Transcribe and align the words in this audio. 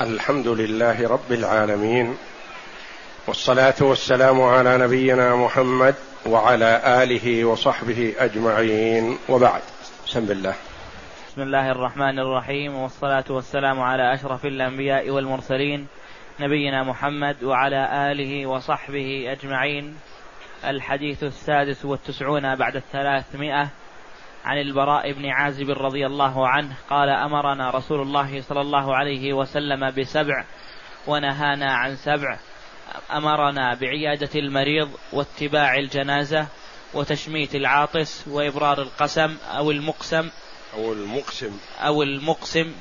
الحمد 0.00 0.48
لله 0.48 1.08
رب 1.08 1.32
العالمين 1.32 2.16
والصلاة 3.26 3.74
والسلام 3.80 4.42
على 4.42 4.78
نبينا 4.78 5.36
محمد 5.36 5.94
وعلى 6.26 7.02
آله 7.02 7.44
وصحبه 7.44 8.14
أجمعين. 8.18 9.18
وبعد 9.28 9.62
بسم 10.06 10.30
الله. 10.30 10.54
بسم 11.28 11.42
الله 11.42 11.70
الرحمن 11.70 12.18
الرحيم 12.18 12.74
والصلاة 12.74 13.24
والسلام 13.30 13.80
على 13.80 14.14
أشرف 14.14 14.46
الأنبياء 14.46 15.10
والمرسلين 15.10 15.86
نبينا 16.40 16.82
محمد 16.82 17.44
وعلى 17.44 18.12
آله 18.12 18.46
وصحبه 18.46 19.32
أجمعين. 19.32 19.96
الحديث 20.64 21.24
السادس 21.24 21.84
والتسعون 21.84 22.54
بعد 22.56 22.76
الثلاثمائة 22.76 23.68
عن 24.44 24.58
البراء 24.58 25.12
بن 25.12 25.26
عازب 25.26 25.70
رضي 25.70 26.06
الله 26.06 26.48
عنه 26.48 26.76
قال 26.90 27.08
أمرنا 27.08 27.70
رسول 27.70 28.00
الله 28.00 28.42
صلى 28.42 28.60
الله 28.60 28.96
عليه 28.96 29.32
وسلم 29.32 29.90
بسبع 29.90 30.44
ونهانا 31.06 31.72
عن 31.72 31.96
سبع. 31.96 32.38
أمرنا 33.10 33.74
بعيادة 33.74 34.30
المريض 34.40 34.90
واتباع 35.12 35.74
الجنازة 35.74 36.46
وتشميت 36.94 37.54
العاطس 37.54 38.28
وإبرار 38.28 38.82
القسم 38.82 39.36
أو 39.56 39.70
المقسم 39.70 40.30
أو 40.74 40.92
المقسم. 40.92 41.58
أو 41.80 42.02
المقسم 42.02 42.72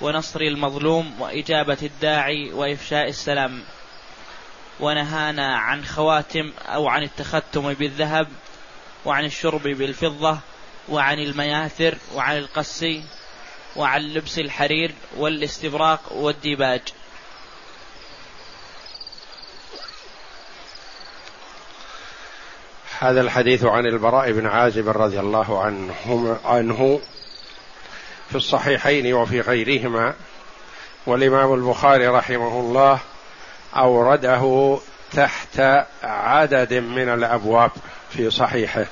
ونصر 0.00 0.40
المظلوم 0.40 1.20
وإجابة 1.20 1.78
الداعي 1.82 2.52
وإفشاء 2.52 3.08
السلام. 3.08 3.62
ونهانا 4.80 5.56
عن 5.56 5.84
خواتم 5.84 6.52
أو 6.66 6.88
عن 6.88 7.02
التختم 7.02 7.72
بالذهب 7.72 8.28
وعن 9.04 9.24
الشرب 9.24 9.62
بالفضة 9.62 10.38
وعن 10.88 11.18
المياثر 11.18 11.98
وعن 12.14 12.38
القسي 12.38 13.02
وعن 13.76 14.00
لبس 14.00 14.38
الحرير 14.38 14.94
والاستبراق 15.16 16.12
والديباج. 16.12 16.80
هذا 22.98 23.20
الحديث 23.20 23.64
عن 23.64 23.86
البراء 23.86 24.32
بن 24.32 24.46
عازب 24.46 24.88
رضي 24.88 25.20
الله 25.20 25.62
عنه 25.62 26.38
عنه 26.44 27.00
في 28.30 28.34
الصحيحين 28.36 29.14
وفي 29.14 29.40
غيرهما 29.40 30.14
والإمام 31.06 31.54
البخاري 31.54 32.06
رحمه 32.06 32.60
الله 32.60 32.98
أورده 33.76 34.78
تحت 35.12 35.60
عدد 36.02 36.74
من 36.74 37.08
الأبواب 37.08 37.70
في 38.10 38.30
صحيحه. 38.30 38.86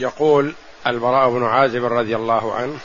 يقول 0.00 0.54
البراء 0.86 1.30
بن 1.30 1.44
عازب 1.44 1.84
رضي 1.84 2.16
الله 2.16 2.54
عنه 2.54 2.78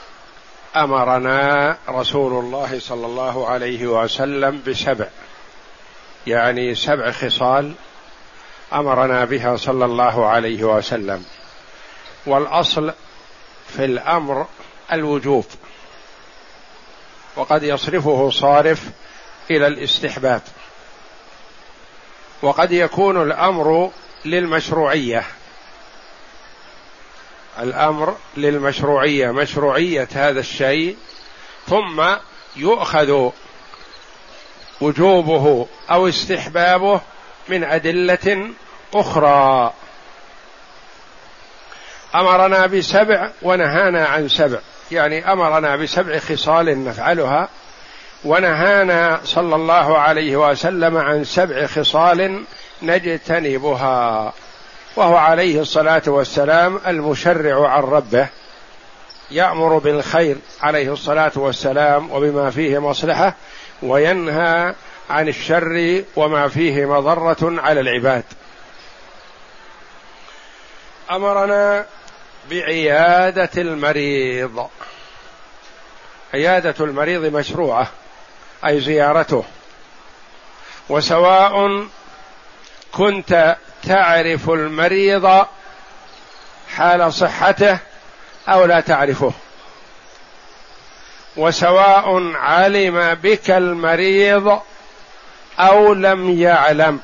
أمرنا 0.76 1.78
رسول 1.90 2.44
الله 2.44 2.80
صلى 2.80 3.06
الله 3.06 3.48
عليه 3.48 3.88
وسلم 3.88 4.62
بسبع 4.68 5.08
يعني 6.28 6.76
سبع 6.76 7.12
خصال 7.12 7.74
أمرنا 8.74 9.26
بها 9.26 9.56
صلى 9.56 9.86
الله 9.86 10.26
عليه 10.26 10.64
وسلم. 10.64 11.26
والأصل 12.26 12.94
في 13.68 13.86
الأمر 13.86 14.48
الوجوب 14.92 15.46
وقد 17.36 17.64
يصرفه 17.64 18.30
صارف 18.30 18.84
إلى 19.52 19.68
الاستحباب 19.68 20.42
وقد 22.42 22.72
يكون 22.72 23.22
الأمر 23.22 23.92
للمشروعية. 24.26 25.24
الأمر 27.60 28.16
للمشروعية 28.38 29.32
مشروعية 29.32 30.08
هذا 30.14 30.40
الشيء 30.40 30.98
ثم 31.68 32.04
يؤخذ 32.56 33.30
وجوبه 34.82 35.68
أو 35.92 36.08
استحبابه 36.08 37.02
من 37.48 37.64
أدلة 37.64 38.50
أخرى. 38.96 39.74
أمرنا 42.16 42.66
بسبع 42.66 43.30
ونهانا 43.42 44.06
عن 44.06 44.28
سبع. 44.28 44.60
يعني 44.92 45.32
أمرنا 45.32 45.76
بسبع 45.76 46.20
خصال 46.20 46.86
نفعلها 46.86 47.50
ونهانا 48.26 49.22
صلى 49.24 49.56
الله 49.56 49.98
عليه 49.98 50.50
وسلم 50.50 50.98
عن 50.98 51.24
سبع 51.24 51.66
خصال 51.66 52.44
نجتنبها. 52.82 54.34
وهو 54.96 55.16
عليه 55.16 55.62
الصلاة 55.62 56.02
والسلام 56.08 56.80
المشرع 56.88 57.70
عن 57.70 57.84
ربه 57.84 58.28
يأمر 59.32 59.78
بالخير 59.78 60.38
عليه 60.62 60.94
الصلاة 60.94 61.32
والسلام 61.36 62.12
وبما 62.12 62.50
فيه 62.50 62.80
مصلحة 62.80 63.36
وينهى 63.82 64.76
عن 65.10 65.28
الشر 65.28 66.04
وما 66.16 66.48
فيه 66.48 66.86
مضرة 66.86 67.62
على 67.62 67.80
العباد. 67.80 68.24
أمرنا 71.12 71.86
بعيادة 72.50 73.50
المريض. 73.58 74.68
عيادة 76.34 76.76
المريض 76.86 77.26
مشروعة 77.26 77.88
أي 78.66 78.80
زيارته. 78.80 79.44
وسواء 80.90 81.86
كنت 82.92 83.56
تعرف 83.88 84.50
المريض 84.50 85.46
حال 86.76 87.14
صحته 87.14 87.80
أو 88.50 88.66
لا 88.66 88.80
تعرفه. 88.80 89.32
وسواء 91.38 92.34
علم 92.36 93.14
بك 93.14 93.52
المريض 93.52 94.62
أو 95.60 95.94
لم 95.94 96.40
يعلم. 96.42 97.00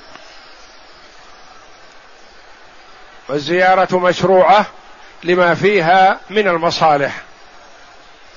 والزيارة 3.30 4.00
مشروعة 4.00 4.66
لما 5.24 5.56
فيها 5.56 6.19
من 6.30 6.48
المصالح. 6.48 7.22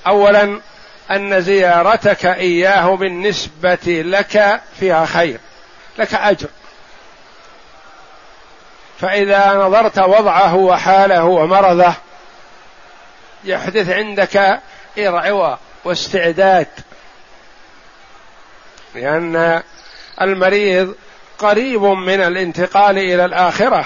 اولا 0.07 0.61
أن 1.11 1.41
زيارتك 1.41 2.25
إياه 2.25 2.95
بالنسبة 2.95 3.77
لك 3.85 4.61
فيها 4.79 5.05
خير 5.05 5.39
لك 5.97 6.13
أجر. 6.13 6.47
فإذا 8.99 9.53
نظرت 9.53 9.99
وضعه 9.99 10.55
وحاله 10.55 11.23
ومرضه 11.23 11.93
يحدث 13.43 13.89
عندك 13.89 14.59
إرعوى 14.97 15.57
واستعداد. 15.83 16.67
لأن 18.95 19.63
المريض 20.21 20.95
قريب 21.39 21.81
من 21.81 22.21
الانتقال 22.21 22.97
إلى 22.97 23.25
الآخرة 23.25 23.85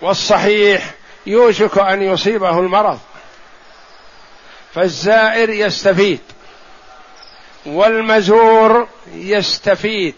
والصحيح 0.00 0.90
يوشك 1.26 1.78
أن 1.78 2.02
يصيبه 2.02 2.58
المرض. 2.58 2.98
فالزائر 4.74 5.50
يستفيد 5.50 6.20
والمزور 7.66 8.88
يستفيد 9.14 10.14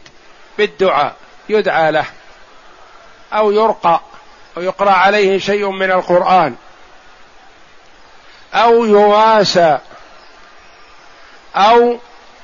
بالدعاء 0.58 1.16
يدعى 1.48 1.92
له. 1.92 2.06
أو 3.34 3.50
يرقى 3.50 4.00
أو 4.56 4.62
يقرأ 4.62 4.90
عليه 4.90 5.38
شيء 5.38 5.70
من 5.70 5.90
القرآن 5.90 6.54
أو 8.54 8.84
يواسى 8.84 9.78
أو 11.56 11.98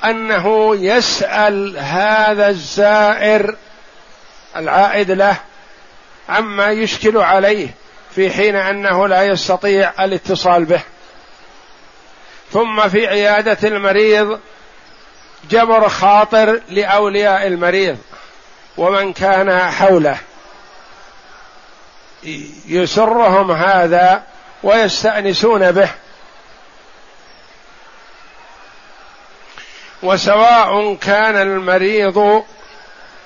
أنه 0.05 0.77
يسأل 0.77 1.79
هذا 1.79 2.49
الزائر 2.49 3.57
العائد 4.57 5.11
له 5.11 5.37
عما 6.29 6.71
يشكل 6.71 7.19
عليه 7.19 7.69
في 8.15 8.31
حين 8.31 8.57
أنه 8.57 9.09
لا 9.09 9.23
يستطيع 9.23 10.05
الاتصال 10.05 10.65
به. 10.65 10.81
ثم 12.53 12.89
في 12.89 13.07
عيادة 13.07 13.69
المريض 13.69 14.41
جبر 15.51 15.89
خاطر 15.89 16.61
لأولياء 16.69 17.47
المريض 17.47 17.99
ومن 18.77 19.13
كان 19.13 19.71
حوله. 19.71 20.19
يسرهم 22.67 23.51
هذا 23.51 24.23
ويستأنسون 24.63 25.73
به. 25.73 25.89
وسواء 30.03 30.95
كان 30.95 31.37
المريض 31.37 32.45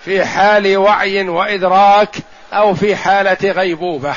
في 0.05 0.25
حال 0.25 0.77
وعي 0.77 1.29
وإدراك 1.29 2.17
أو 2.53 2.75
في 2.75 2.97
حالة 2.97 3.51
غيبوبة. 3.51 4.15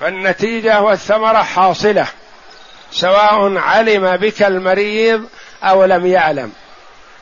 فالنتيجة 0.00 0.80
والثمرة 0.80 1.42
حاصلة 1.42 2.06
سواء 2.92 3.56
علم 3.56 4.16
بك 4.16 4.42
المريض 4.42 5.26
أو 5.62 5.84
لم 5.84 6.06
يعلم. 6.06 6.52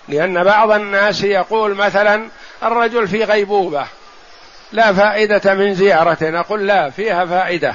لأن 0.09 0.45
بعض 0.45 0.71
الناس 0.71 1.23
يقول 1.23 1.75
مثلا 1.75 2.29
الرجل 2.63 3.09
في 3.09 3.25
غيبوبة 3.25 3.87
لا 4.73 4.93
فائدة 4.93 5.55
من 5.55 5.75
زيارته 5.75 6.31
نقول 6.31 6.67
لا 6.67 6.91
فيها 6.91 7.27
فائدة. 7.27 7.75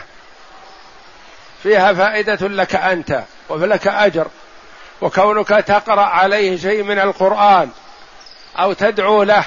فيها 1.64 1.94
فائدة 1.94 2.48
لك 2.48 2.76
أنت 2.76 3.24
ولك 3.50 3.88
أجر. 3.88 4.28
وكونك 5.02 5.48
تقرأ 5.48 6.02
عليه 6.02 6.58
شيء 6.58 6.84
من 6.84 7.00
القرآن 7.00 7.70
أو 8.60 8.74
تدعو 8.74 9.24
له 9.24 9.44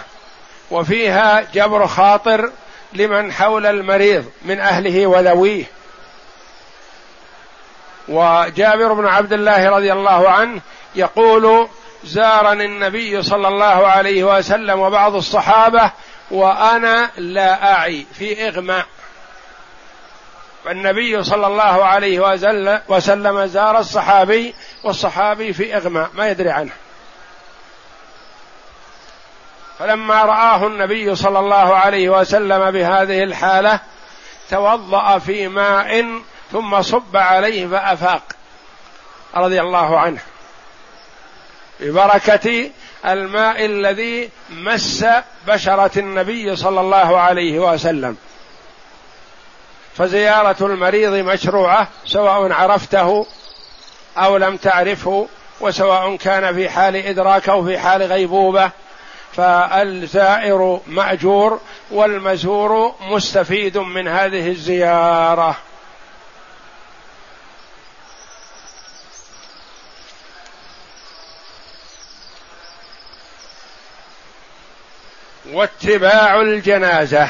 وفيها 0.71 1.47
جبر 1.55 1.87
خاطر 1.87 2.51
لمن 2.93 3.33
حول 3.33 3.67
المريض 3.67 4.25
من 4.43 4.61
أهله 4.61 5.07
وذويه 5.07 5.65
وجابر 8.09 8.93
بن 8.93 9.07
عبد 9.07 9.33
الله 9.33 9.71
رضي 9.71 9.93
الله 9.93 10.29
عنه 10.31 10.61
يقول 10.95 11.69
زارني 12.05 12.65
النبي 12.65 13.23
صلى 13.23 13.49
الله 13.49 13.87
عليه 13.87 14.25
وسلم 14.25 14.81
وبعض 14.81 15.15
الصحابة 15.15 15.93
وأنا 16.31 17.11
لا 17.17 17.73
أعي 17.73 18.07
في 18.19 18.49
إغماء. 18.49 18.87
فالنبي 20.65 21.25
صلى 21.25 21.47
الله 21.47 21.85
عليه 21.85 22.37
وسلم 22.89 23.47
زار 23.47 23.79
الصحابي 23.79 24.55
والصحابي 24.85 25.53
في 25.53 25.77
إغماء 25.77 26.11
ما 26.15 26.29
يدري 26.29 26.51
عنه. 26.51 26.73
فلما 29.79 30.23
رآه 30.23 30.67
النبي 30.67 31.15
صلى 31.15 31.39
الله 31.39 31.77
عليه 31.77 32.09
وسلم 32.09 32.71
بهذه 32.71 33.23
الحالة 33.23 33.81
توضأ 34.51 35.19
في 35.19 35.49
ماء 35.49 36.21
ثم 36.53 36.83
صب 36.83 37.17
عليه 37.17 37.67
فأفاق 37.67 38.23
رضي 39.35 39.61
الله 39.61 40.01
عنه. 40.01 40.21
ببركة 41.81 42.71
الماء 43.07 43.65
الذي 43.65 44.31
مس 44.51 45.07
بشرة 45.47 45.99
النبي 45.99 46.57
صلى 46.57 46.81
الله 46.81 47.21
عليه 47.21 47.59
وسلم. 47.59 48.17
فزيارة 49.97 50.57
المريض 50.67 51.13
مشروعة 51.13 51.89
سواء 52.07 52.53
عرفته 52.53 53.27
أو 54.17 54.37
لم 54.37 54.57
تعرفه 54.57 55.29
وسواء 55.61 56.17
كان 56.17 56.55
في 56.55 56.69
حال 56.69 56.97
إدراك 56.97 57.49
أو 57.49 57.65
في 57.65 57.79
حال 57.79 58.03
غيبوبة. 58.03 58.71
فالزائر 59.33 60.81
مأجور 60.87 61.61
والمزور 61.91 62.95
مستفيد 63.01 63.79
من 63.79 64.09
هذه 64.09 64.49
الزيارة. 64.49 65.57
واتباع 75.57 76.41
الجنازة. 76.41 77.29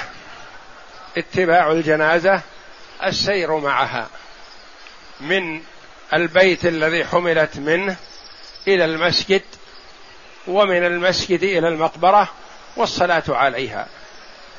اتباع 1.17 1.73
الجنازة 1.73 2.41
السير 3.05 3.59
معها. 3.59 4.09
من 5.21 5.63
البيت 6.15 6.67
الذي 6.67 7.05
حملت 7.05 7.57
منه 7.57 7.97
إلى 8.69 8.85
المسجد 8.85 9.43
ومن 10.47 10.87
المسجد 10.87 11.43
إلى 11.43 11.69
المقبرة 11.69 12.29
والصلاة 12.77 13.23
عليها. 13.29 13.87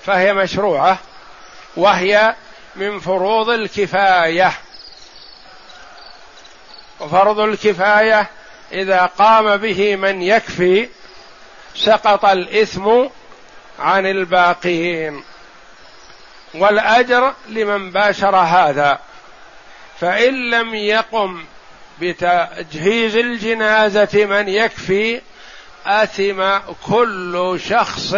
فهي 0.06 0.34
مشروعة 0.34 0.98
وهي 1.78 2.36
من 2.76 3.00
فروض 3.00 3.50
الكفاية. 3.50 4.52
وفرض 7.00 7.40
الكفاية 7.40 8.30
إذا 8.72 9.06
قام 9.06 9.58
به 9.58 9.96
من 9.96 10.22
يكفي 10.22 10.90
سقط 11.76 12.26
الإثم 12.26 13.08
عن 13.80 14.06
الباقين. 14.06 15.24
والأجر 16.54 17.34
لمن 17.50 17.92
باشر 17.92 18.36
هذا. 18.36 19.00
فإن 20.00 20.50
لم 20.50 20.76
يقم 20.76 21.46
بتجهيز 22.02 23.16
الجنازة 23.16 24.26
من 24.26 24.50
يكفي 24.50 25.22
أثم 25.86 26.58
كل 26.88 27.60
شخص 27.70 28.16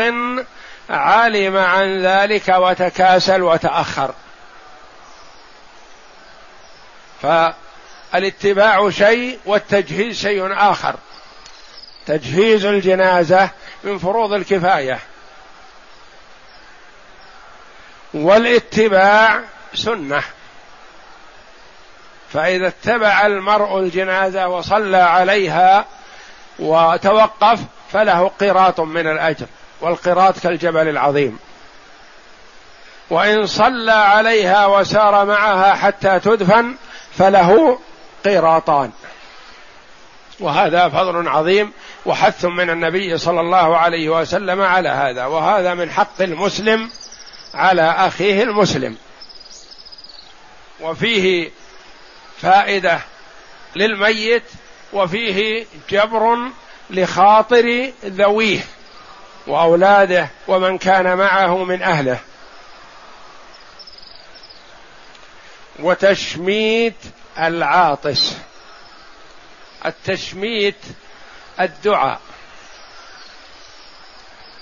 علم 0.89 1.57
عن 1.57 2.01
ذلك 2.01 2.47
وتكاسل 2.47 3.41
وتأخر. 3.41 4.13
فالاتباع 7.21 8.89
شيء 8.89 9.39
والتجهيز 9.45 10.19
شيء 10.21 10.53
آخر. 10.53 10.95
تجهيز 12.05 12.65
الجنازة 12.65 13.49
من 13.83 13.97
فروض 13.97 14.33
الكفاية. 14.33 14.99
والاتباع 18.13 19.41
سنة. 19.73 20.23
فإذا 22.33 22.67
اتبع 22.67 23.25
المرء 23.25 23.79
الجنازة 23.79 24.47
وصلى 24.47 24.97
عليها 24.97 25.85
وتوقف 26.59 27.59
فله 27.91 28.31
قراط 28.41 28.79
من 28.79 29.07
الأجر 29.07 29.45
والقراط 29.81 30.39
كالجبل 30.39 30.87
العظيم. 30.87 31.39
وإن 33.09 33.45
صلى 33.45 33.91
عليها 33.91 34.65
وسار 34.65 35.25
معها 35.25 35.73
حتى 35.75 36.19
تدفن 36.19 36.75
فله 37.17 37.79
قراطان. 38.25 38.91
وهذا 40.39 40.89
فضل 40.89 41.27
عظيم 41.27 41.71
وحث 42.05 42.45
من 42.45 42.69
النبي 42.69 43.17
صلى 43.17 43.41
الله 43.41 43.77
عليه 43.77 44.09
وسلم 44.09 44.61
على 44.61 44.89
هذا. 44.89 45.25
وهذا 45.25 45.73
من 45.73 45.91
حق 45.91 46.21
المسلم 46.21 46.89
على 47.53 47.81
أخيه 47.81 48.43
المسلم. 48.43 48.97
وفيه 50.81 51.51
فائدة 52.41 52.99
للميت 53.75 54.43
وفيه 54.93 55.65
جبر 55.89 56.37
لخاطر 56.89 57.91
ذويه 58.05 58.59
وأولاده 59.47 60.29
ومن 60.47 60.77
كان 60.77 61.17
معه 61.17 61.63
من 61.63 61.81
أهله. 61.81 62.19
وتشميت 65.79 66.95
العاطس. 67.39 68.37
التشميت 69.85 70.75
الدعاء. 71.59 72.21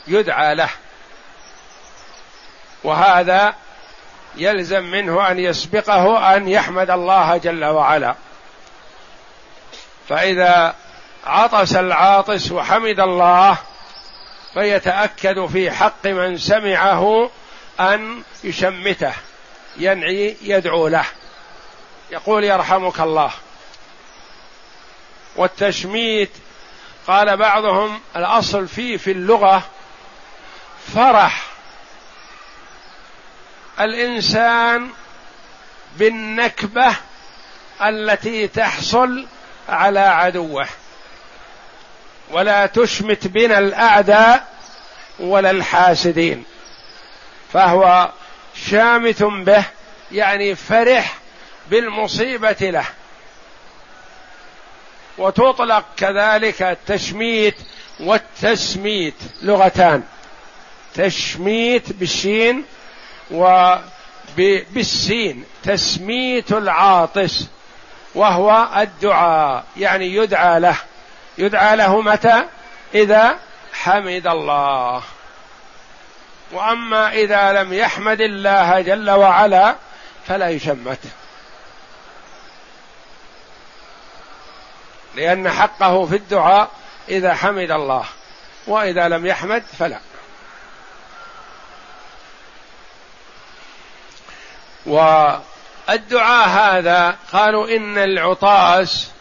يدعى 0.07 0.56
له. 0.56 0.69
وهذا 2.83 3.56
يلزم 4.35 4.83
منه 4.83 5.31
أن 5.31 5.39
يسبقه 5.39 6.35
أن 6.35 6.47
يحمد 6.47 6.89
الله 6.89 7.38
جل 7.38 7.65
وعلا. 7.65 8.15
فإذا 10.10 10.75
عطس 11.25 11.75
العاطس 11.75 12.51
وحمد 12.51 13.00
الله 13.00 13.57
فيتأكد 14.53 15.46
في 15.46 15.72
حق 15.72 16.05
من 16.05 16.38
سمعه 16.38 17.29
أن 17.79 18.24
يشمته 18.43 19.13
ينعي 19.77 20.38
يدعو 20.41 20.88
له. 20.88 21.05
يقول 22.12 22.43
يرحمك 22.43 23.00
الله. 23.00 23.31
والتشميت 25.36 26.31
قال 27.07 27.38
بعضهم 27.38 28.01
الأصل 28.15 28.67
فيه 28.67 28.98
في 28.98 29.12
اللغة 29.12 29.63
فرح. 30.96 31.57
الإنسان 33.79 34.89
بالنكبة 35.98 36.96
التي 37.81 38.48
تحصل 38.48 39.25
على 39.69 40.00
عدوه. 40.00 40.67
ولا 42.31 42.65
تشمت 42.65 43.27
بنا 43.27 43.60
الأعداء 43.60 44.48
ولا 45.19 45.51
الحاسدين. 45.51 46.43
فهو 47.53 48.12
شامت 48.69 49.24
به 49.24 49.63
يعني 50.12 50.55
فرح 50.55 51.17
بالمصيبة 51.69 52.57
له. 52.62 52.86
وتطلق 55.17 55.86
كذلك 55.98 56.62
التشميت 56.62 57.55
والتسميت 58.00 59.15
لغتان. 59.41 60.03
تشميت 60.96 61.93
بالشين 61.93 62.65
وبالسين 63.31 63.86
تسميت 65.63 66.51
العاطس 66.51 67.48
وهو 68.15 68.67
الدعاء 68.77 69.63
يعني 69.77 70.15
يدعى 70.15 70.60
له. 70.60 70.77
يدعى 71.38 71.75
له 71.75 72.01
متى؟ 72.01 72.43
إذا 72.96 73.38
حمد 73.74 74.27
الله. 74.27 75.03
وأما 76.51 77.12
إذا 77.12 77.63
لم 77.63 77.74
يحمد 77.74 78.22
الله 78.22 78.81
جل 78.81 79.10
وعلا 79.10 79.75
فلا 80.27 80.50
يشمت. 80.50 81.00
لأن 85.15 85.50
حقه 85.50 86.05
في 86.05 86.15
الدعاء 86.15 86.69
إذا 87.10 87.34
حمد 87.34 87.72
الله 87.72 88.05
وإذا 88.67 89.07
لم 89.07 89.25
يحمد 89.25 89.63
فلا. 89.79 90.00
الدعاء 95.89 96.50
هذا 96.50 97.15
قالوا 97.34 97.67
إن 97.77 97.98
العطاس 97.98 99.12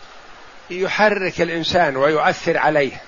يحرك 0.71 1.41
الإنسان 1.41 1.97
ويؤثر 1.97 2.59
عليه 2.59 3.03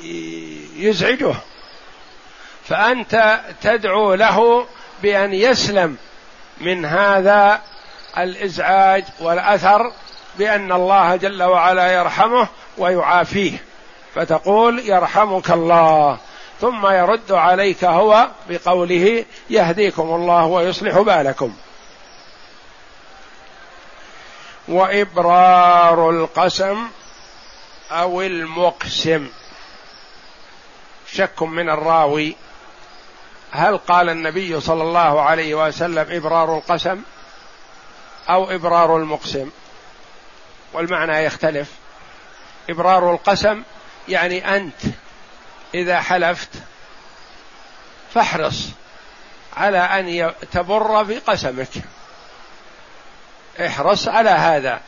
ويزعجه. 0.00 1.34
فأنت 2.64 3.40
تدعو 3.62 4.14
له 4.14 4.66
بأن 5.02 5.34
يسلم 5.34 5.96
من 6.60 6.84
هذا 6.84 7.60
الإزعاج 8.18 9.04
والأثر 9.20 9.92
بأن 10.38 10.72
الله 10.72 11.16
جل 11.16 11.42
وعلا 11.42 11.92
يرحمه 11.92 12.48
ويعافيه. 12.78 13.58
فتقول 14.14 14.78
يرحمك 14.78 15.50
الله. 15.50 16.18
ثم 16.60 16.86
يرد 16.86 17.32
عليك 17.32 17.84
هو 17.84 18.28
بقوله 18.48 19.24
يهديكم 19.50 20.02
الله 20.02 20.44
ويصلح 20.44 20.98
بالكم. 20.98 21.56
وإبرار 24.68 26.10
القسم 26.10 26.88
أو 27.90 28.22
المقسم. 28.22 29.28
شك 31.12 31.42
من 31.42 31.70
الراوي. 31.70 32.36
هل 33.50 33.78
قال 33.78 34.08
النبي 34.10 34.60
صلى 34.60 34.82
الله 34.82 35.20
عليه 35.20 35.54
وسلم 35.54 36.06
إبرار 36.10 36.56
القسم 36.58 37.02
أو 38.28 38.50
إبرار 38.50 38.96
المقسم؟ 38.96 39.50
والمعنى 40.72 41.24
يختلف. 41.24 41.68
إبرار 42.70 43.14
القسم 43.14 43.62
يعني 44.08 44.56
أنت 44.56 44.80
إذا 45.74 46.00
حلفت 46.00 46.48
فاحرص 48.14 48.68
على 49.56 49.78
أن 49.78 50.32
تبر 50.52 51.04
في 51.04 51.18
قسمك. 51.18 51.68
احرص 53.60 54.08
على 54.08 54.30
هذا. 54.30 54.80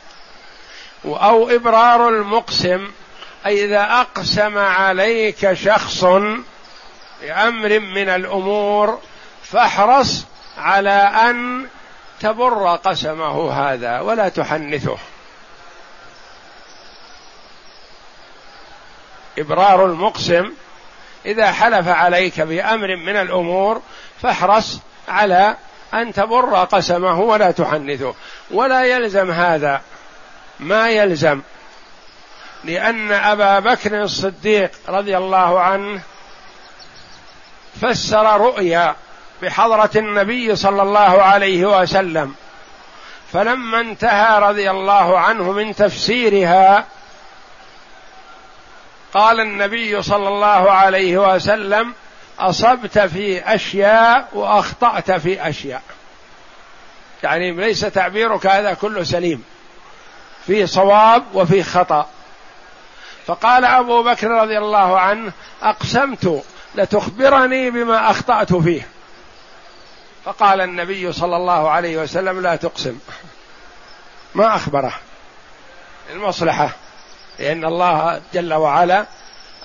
أو 1.05 1.49
إبرار 1.49 2.09
المقسم 2.09 2.91
أي 3.45 3.65
إذا 3.65 3.83
أقسم 3.83 4.57
عليك 4.57 5.53
شخص 5.53 6.03
بامر 7.21 7.79
من 7.79 8.09
الأمور 8.09 8.99
فاحرص 9.43 10.25
على 10.57 10.89
أن 11.29 11.67
تبر 12.19 12.75
قسمه 12.75 13.51
هذا 13.51 13.99
ولا 13.99 14.29
تحنثه. 14.29 14.97
إبرار 19.37 19.85
المقسم 19.85 20.51
إذا 21.25 21.51
حلف 21.51 21.87
عليك 21.87 22.41
بأمر 22.41 22.95
من 22.95 23.15
الأمور 23.15 23.81
فاحرص 24.21 24.79
على 25.07 25.55
أن 25.93 26.13
تبر 26.13 26.55
قسمه 26.55 27.19
ولا 27.19 27.51
تحنثه. 27.51 28.13
ولا 28.51 28.83
يلزم 28.83 29.31
هذا. 29.31 29.81
ما 30.59 30.89
يلزم. 30.89 31.41
لأن 32.63 33.11
أبا 33.11 33.59
بكر 33.59 34.01
الصديق 34.01 34.71
رضي 34.89 35.17
الله 35.17 35.59
عنه 35.59 36.01
فسر 37.81 38.41
رؤيا 38.41 38.95
بحضرة 39.41 39.89
النبي 39.95 40.55
صلى 40.55 40.81
الله 40.81 41.21
عليه 41.21 41.81
وسلم. 41.81 42.35
فلما 43.33 43.79
انتهى 43.79 44.39
رضي 44.39 44.71
الله 44.71 45.19
عنه 45.19 45.51
من 45.51 45.75
تفسيرها 45.75 46.85
قال 49.13 49.39
النبي 49.39 50.01
صلى 50.01 50.27
الله 50.27 50.71
عليه 50.71 51.35
وسلم 51.35 51.93
أصبت 52.39 52.99
في 52.99 53.55
أشياء 53.55 54.27
وأخطأت 54.33 55.11
في 55.11 55.49
أشياء. 55.49 55.81
يعني 57.23 57.51
ليس 57.51 57.81
تعبيرك 57.81 58.47
هذا 58.47 58.73
كله 58.73 59.03
سليم. 59.03 59.43
في 60.47 60.67
صواب 60.67 61.23
وفي 61.33 61.63
خطأ. 61.63 62.09
فقال 63.27 63.65
أبو 63.65 64.03
بكر 64.03 64.27
رضي 64.27 64.57
الله 64.57 64.99
عنه 64.99 65.31
أقسمت 65.61 66.43
لتخبرني 66.75 67.71
بما 67.71 68.11
أخطأت 68.11 68.53
فيه. 68.53 68.87
فقال 70.25 70.61
النبي 70.61 71.11
صلى 71.11 71.35
الله 71.35 71.69
عليه 71.69 71.97
وسلم 71.97 72.41
لا 72.41 72.55
تقسم. 72.55 72.99
ما 74.35 74.55
أخبره. 74.55 74.93
المصلحة. 76.13 76.69
لأن 77.39 77.65
الله 77.65 78.21
جل 78.33 78.53
وعلا 78.53 79.05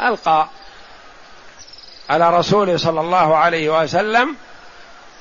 ألقى 0.01 0.49
على 2.11 2.39
رسوله 2.39 2.77
صلى 2.77 3.01
الله 3.01 3.37
عليه 3.37 3.83
وسلم 3.83 4.37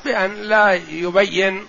بأن 0.06 0.42
لا 0.42 0.74
يبين 0.74 1.68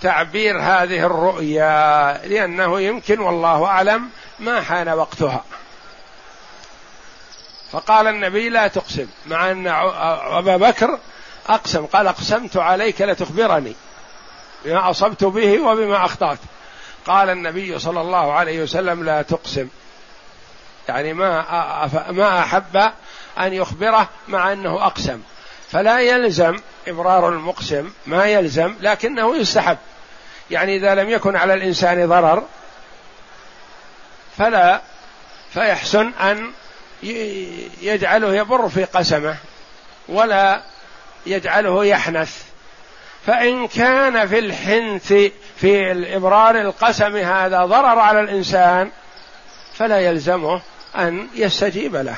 تعبير 0.00 0.60
هذه 0.60 1.06
الرؤيا 1.06 2.12
لأنه 2.26 2.80
يمكن 2.80 3.20
والله 3.20 3.64
أعلم 3.64 4.10
ما 4.38 4.60
حان 4.60 4.88
وقتها. 4.88 5.44
فقال 7.72 8.06
النبي 8.06 8.48
لا 8.48 8.68
تقسم 8.68 9.06
مع 9.26 9.50
أن 9.50 9.66
أبا 10.38 10.56
بكر 10.56 10.98
أقسم 11.46 11.86
قال 11.86 12.06
أقسمت 12.06 12.56
عليك 12.56 13.02
لتخبرني 13.02 13.74
بما 14.64 14.90
أصبت 14.90 15.24
به 15.24 15.60
وبما 15.60 16.04
أخطأت. 16.04 16.38
قال 17.06 17.30
النبي 17.30 17.78
صلى 17.78 18.00
الله 18.00 18.32
عليه 18.32 18.62
وسلم 18.62 19.04
لا 19.04 19.22
تقسم. 19.22 19.68
يعني 20.88 21.12
ما 21.12 21.44
ما 22.10 22.40
أحب 22.40 22.76
أن 23.38 23.52
يخبره 23.52 24.08
مع 24.28 24.52
أنه 24.52 24.86
أقسم. 24.86 25.20
فلا 25.70 26.00
يلزم 26.00 26.56
إبرار 26.88 27.28
المقسم 27.28 27.92
ما 28.06 28.26
يلزم 28.26 28.74
لكنه 28.80 29.36
يستحب. 29.36 29.78
يعني 30.50 30.76
إذا 30.76 30.94
لم 30.94 31.10
يكن 31.10 31.36
على 31.36 31.54
الإنسان 31.54 32.08
ضرر 32.08 32.44
فلا 34.38 34.80
فيحسن 35.52 36.12
أن 36.20 36.52
يجعله 37.82 38.34
يبر 38.34 38.68
في 38.68 38.84
قسمه 38.84 39.36
ولا 40.08 40.62
يجعله 41.26 41.84
يحنث. 41.84 42.42
فإن 43.26 43.68
كان 43.68 44.28
في 44.28 44.38
الحنث 44.38 45.12
في 45.56 45.92
الإبرار 45.92 46.60
القسم 46.60 47.16
هذا 47.16 47.64
ضرر 47.64 47.98
على 47.98 48.20
الإنسان 48.20 48.90
فلا 49.74 50.00
يلزمه. 50.00 50.60
أن 50.96 51.28
يستجيب 51.34 51.96
له. 51.96 52.16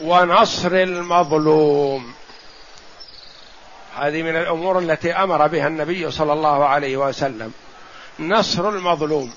ونصر 0.00 0.72
المظلوم. 0.72 2.14
هذه 3.96 4.22
من 4.22 4.36
الأمور 4.36 4.78
التي 4.78 5.12
أمر 5.12 5.46
بها 5.46 5.66
النبي 5.66 6.10
صلى 6.10 6.32
الله 6.32 6.64
عليه 6.64 6.96
وسلم. 6.96 7.52
نصر 8.20 8.68
المظلوم. 8.68 9.34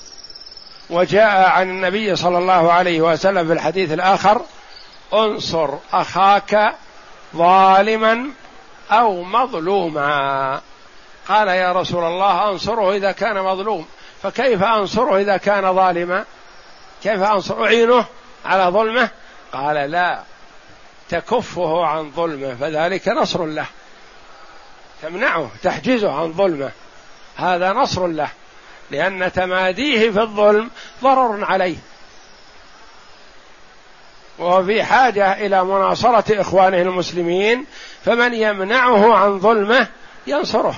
وجاء 0.90 1.50
عن 1.50 1.70
النبي 1.70 2.16
صلى 2.16 2.38
الله 2.38 2.72
عليه 2.72 3.02
وسلم 3.02 3.48
في 3.48 3.54
الحديث 3.54 3.92
الآخر 3.92 4.42
انصر 5.14 5.70
أخاك 5.94 6.76
ظالما 7.36 8.30
أو 8.92 9.24
مظلوما. 9.24 10.62
قال 11.28 11.48
يا 11.48 11.72
رسول 11.72 12.04
الله 12.04 12.50
أنصره 12.50 12.96
إذا 12.96 13.12
كان 13.12 13.44
مظلوم. 13.44 13.86
فكيف 14.24 14.64
أنصره 14.64 15.18
إذا 15.18 15.38
كان 15.38 15.76
ظالما؟ 15.76 16.26
كيف 17.04 17.22
انصر؟ 17.22 17.64
أعينه 17.64 18.06
على 18.46 18.64
ظلمه؟ 18.64 19.10
قال 19.52 19.92
لا 19.92 20.24
تكفه 21.10 21.86
عن 21.86 22.12
ظلمه 22.12 22.56
فذلك 22.56 23.08
نصر 23.08 23.46
له. 23.46 23.66
تمنعه 25.02 25.50
تحجزه 25.64 26.12
عن 26.12 26.34
ظلمه. 26.34 26.72
هذا 27.36 27.74
نصر 27.74 28.08
له 28.08 28.30
لأن 28.92 29.32
تماديه 29.32 30.12
في 30.12 30.22
الظلم 30.22 30.70
ضرر 31.04 31.46
عليه. 31.46 31.78
وهو 34.38 34.64
في 34.64 34.84
حاجة 34.84 35.46
إلى 35.46 35.64
مناصرة 35.64 36.42
إخوانه 36.42 36.82
المسلمين 36.82 37.66
فمن 38.06 38.34
يمنعه 38.34 39.16
عن 39.16 39.40
ظلمه 39.40 39.88
ينصره. 40.28 40.76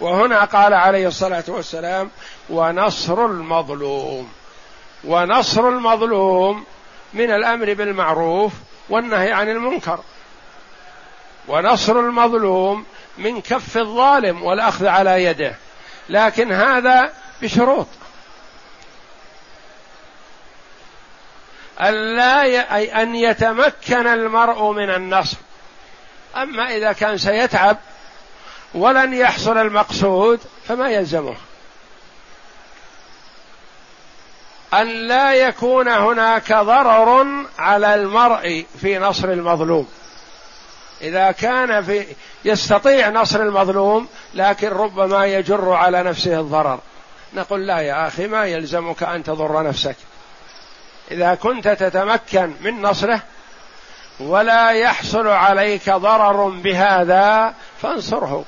وهنا 0.00 0.44
قال 0.44 0.74
عليه 0.74 1.08
الصلاة 1.08 1.44
والسلام 1.48 2.10
ونصر 2.50 3.26
المظلوم. 3.26 4.32
ونصر 5.04 5.68
المظلوم 5.68 6.64
من 7.14 7.30
الأمر 7.30 7.74
بالمعروف 7.74 8.52
والنهي 8.88 9.32
عن 9.32 9.48
المنكر. 9.48 10.00
ونصر 11.48 12.00
المظلوم 12.00 12.84
من 13.18 13.40
كف 13.40 13.76
الظالم 13.76 14.42
والأخذ 14.42 14.86
على 14.86 15.24
يده. 15.24 15.54
لكن 16.08 16.52
هذا 16.52 17.12
بشروط. 17.42 17.86
ألا 21.80 22.42
أي 22.76 23.02
أن 23.02 23.14
يتمكن 23.14 24.06
المرء 24.06 24.72
من 24.72 24.90
النصر. 24.90 25.36
أما 26.36 26.76
إذا 26.76 26.92
كان 26.92 27.18
سيتعب 27.18 27.76
ولن 28.74 29.14
يحصل 29.14 29.58
المقصود 29.58 30.40
فما 30.68 30.90
يلزمه. 30.90 31.34
أن 34.74 34.88
لا 34.88 35.34
يكون 35.34 35.88
هناك 35.88 36.52
ضرر 36.52 37.26
على 37.58 37.94
المرء 37.94 38.66
في 38.80 38.98
نصر 38.98 39.28
المظلوم. 39.28 39.88
إذا 41.00 41.30
كان 41.32 41.84
في 41.84 42.06
يستطيع 42.44 43.08
نصر 43.08 43.42
المظلوم 43.42 44.08
لكن 44.34 44.68
ربما 44.68 45.26
يجر 45.26 45.72
على 45.72 46.02
نفسه 46.02 46.40
الضرر. 46.40 46.78
نقول 47.34 47.66
لا 47.66 47.78
يا 47.78 48.08
أخي 48.08 48.26
ما 48.26 48.44
يلزمك 48.44 49.02
أن 49.02 49.22
تضر 49.22 49.62
نفسك. 49.62 49.96
إذا 51.10 51.34
كنت 51.34 51.68
تتمكن 51.68 52.52
من 52.60 52.82
نصره 52.82 53.22
ولا 54.20 54.70
يحصل 54.70 55.28
عليك 55.28 55.90
ضرر 55.90 56.48
بهذا 56.48 57.54
فانصره. 57.82 58.44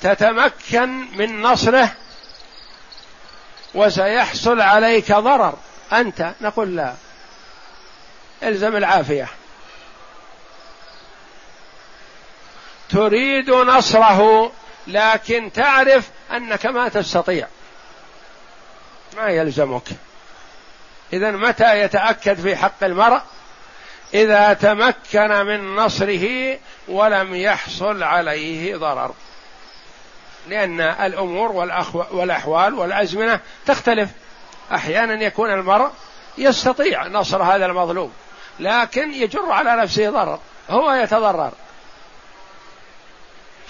تتمكن 0.00 1.16
من 1.16 1.42
نصره 1.42 1.92
وسيحصل 3.74 4.60
عليك 4.60 5.12
ضرر. 5.12 5.58
أنت 5.92 6.32
نقول 6.40 6.76
لا. 6.76 6.94
الزم 8.42 8.76
العافية. 8.76 9.28
تريد 12.88 13.50
نصره 13.50 14.52
لكن 14.86 15.52
تعرف 15.52 16.08
أنك 16.32 16.66
ما 16.66 16.88
تستطيع. 16.88 17.48
ما 19.16 19.28
يلزمك. 19.28 19.88
اذا 21.12 21.30
متى 21.30 21.80
يتأكد 21.80 22.40
في 22.40 22.56
حق 22.56 22.84
المرء؟ 22.84 23.20
إذا 24.14 24.52
تمكن 24.52 25.46
من 25.46 25.76
نصره 25.76 26.58
ولم 26.88 27.34
يحصل 27.34 28.02
عليه 28.02 28.76
ضرر. 28.76 29.14
لأن 30.48 30.80
الأمور 30.80 31.52
والأحوال 32.10 32.74
والأزمنة 32.74 33.40
تختلف. 33.66 34.10
أحيانا 34.72 35.24
يكون 35.24 35.52
المرء 35.52 35.90
يستطيع 36.38 37.06
نصر 37.06 37.42
هذا 37.42 37.66
المظلوم 37.66 38.12
لكن 38.60 39.12
يجر 39.12 39.52
على 39.52 39.82
نفسه 39.82 40.10
ضرر 40.10 40.38
هو 40.70 40.92
يتضرر. 40.92 41.52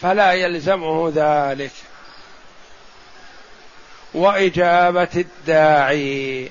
فلا 0.03 0.33
يلزمه 0.33 1.13
ذلك. 1.15 1.73
وإجابة 4.15 5.09
الداعي 5.17 6.51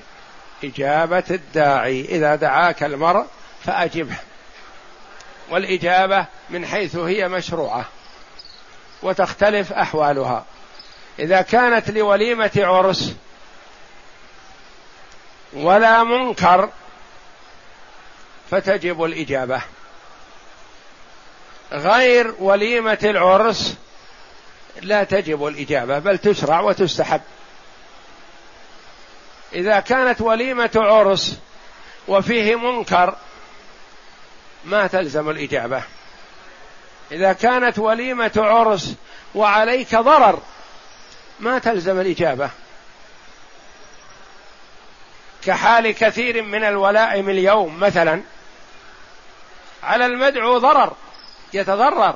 إجابة 0.64 1.24
الداعي 1.30 2.00
إذا 2.00 2.34
دعاك 2.34 2.82
المرء 2.82 3.26
فأجبه. 3.64 4.16
والإجابة 5.50 6.26
من 6.50 6.66
حيث 6.66 6.96
هي 6.96 7.28
مشروعة. 7.28 7.84
وتختلف 9.02 9.72
أحوالها. 9.72 10.44
إذا 11.18 11.42
كانت 11.42 11.90
لوليمة 11.90 12.50
عرس 12.56 13.14
ولا 15.52 16.04
منكر 16.04 16.70
فتجب 18.50 19.04
الإجابة. 19.04 19.60
غير 21.72 22.34
وليمة 22.38 22.98
العرس 23.04 23.74
لا 24.82 25.04
تجب 25.04 25.46
الإجابة 25.46 25.98
بل 25.98 26.18
تشرع 26.18 26.60
وتستحب. 26.60 27.20
إذا 29.52 29.80
كانت 29.80 30.20
وليمة 30.20 30.70
عرس 30.76 31.38
وفيه 32.08 32.56
منكر 32.56 33.16
ما 34.64 34.86
تلزم 34.86 35.30
الإجابة. 35.30 35.82
إذا 37.12 37.32
كانت 37.32 37.78
وليمة 37.78 38.32
عرس 38.36 38.94
وعليك 39.34 39.94
ضرر 39.96 40.38
ما 41.40 41.58
تلزم 41.58 42.00
الإجابة. 42.00 42.50
كحال 45.44 45.90
كثير 45.90 46.42
من 46.42 46.64
الولائم 46.64 47.30
اليوم 47.30 47.80
مثلا 47.80 48.22
على 49.82 50.06
المدعو 50.06 50.58
ضرر 50.58 50.92
يتضرر 51.52 52.14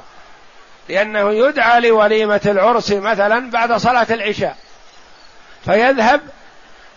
لأنه 0.88 1.32
يدعى 1.32 1.80
لوليمة 1.80 2.40
العرس 2.46 2.92
مثلا 2.92 3.50
بعد 3.50 3.72
صلاة 3.72 4.06
العشاء 4.10 4.56
فيذهب 5.64 6.20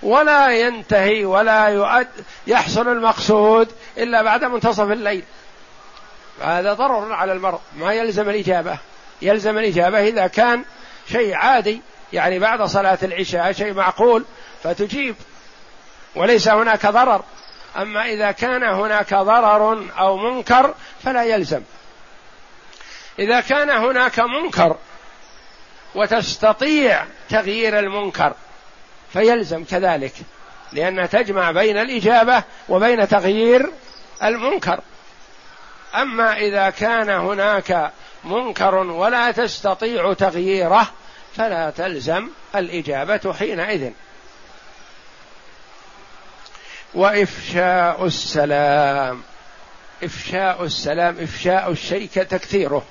ولا 0.04 0.52
ينتهي 0.52 1.26
ولا 1.26 1.68
يؤد 1.68 2.08
يحصل 2.48 2.88
المقصود 2.88 3.72
إلا 3.98 4.22
بعد 4.24 4.44
منتصف 4.44 4.92
الليل. 4.92 5.24
هذا 6.42 6.74
ضرر 6.74 7.14
على 7.14 7.34
المرء 7.34 7.60
ما 7.78 7.94
يلزم 7.94 8.30
الإجابة. 8.30 8.78
يلزم 9.22 9.58
الإجابة 9.58 10.08
إذا 10.08 10.28
كان 10.28 10.66
شيء 11.12 11.34
عادي 11.34 11.82
يعني 12.14 12.40
بعد 12.40 12.64
صلاة 12.64 12.98
العشاء 13.04 13.52
شيء 13.52 13.74
معقول 13.74 14.26
فتجيب 14.64 15.16
وليس 16.16 16.48
هناك 16.48 16.86
ضرر. 16.86 17.24
أما 17.78 18.06
إذا 18.06 18.32
كان 18.32 18.64
هناك 18.64 19.14
ضرر 19.14 19.86
أو 20.00 20.18
منكر 20.18 20.74
فلا 21.04 21.24
يلزم. 21.24 21.62
إذا 23.20 23.42
كان 23.42 23.70
هناك 23.70 24.20
منكر 24.20 24.78
وتستطيع 25.96 27.06
تغيير 27.30 27.80
المنكر 27.80 28.34
فيلزم 29.14 29.64
كذلك 29.64 30.14
لأنها 30.72 31.06
تجمع 31.06 31.52
بين 31.52 31.78
الإجابة 31.78 32.44
وبين 32.70 33.08
تغيير 33.08 33.70
المنكر. 34.24 34.80
أما 35.96 36.38
إذا 36.38 36.70
كان 36.70 37.10
هناك 37.10 37.92
منكر 38.24 38.76
ولا 38.76 39.32
تستطيع 39.32 40.14
تغييره 40.14 40.88
فلا 41.36 41.70
تلزم 41.70 42.30
الإجابة 42.56 43.34
حينئذ. 43.34 43.92
وإفشاء 46.94 48.06
السلام 48.06 49.22
إفشاء 50.04 50.64
السلام 50.64 51.18
إفشاء 51.20 51.72
الشيء 51.72 52.08
تكثيره. 52.08 52.86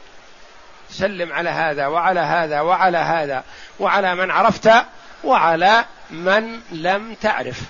سلم 0.90 1.32
على 1.32 1.50
هذا 1.50 1.86
وعلى 1.86 2.20
هذا 2.20 2.60
وعلى 2.60 2.98
هذا 2.98 3.44
وعلى 3.80 4.14
من 4.14 4.30
عرفت 4.30 4.70
وعلى 5.24 5.84
من 6.10 6.60
لم 6.72 7.14
تعرف. 7.14 7.60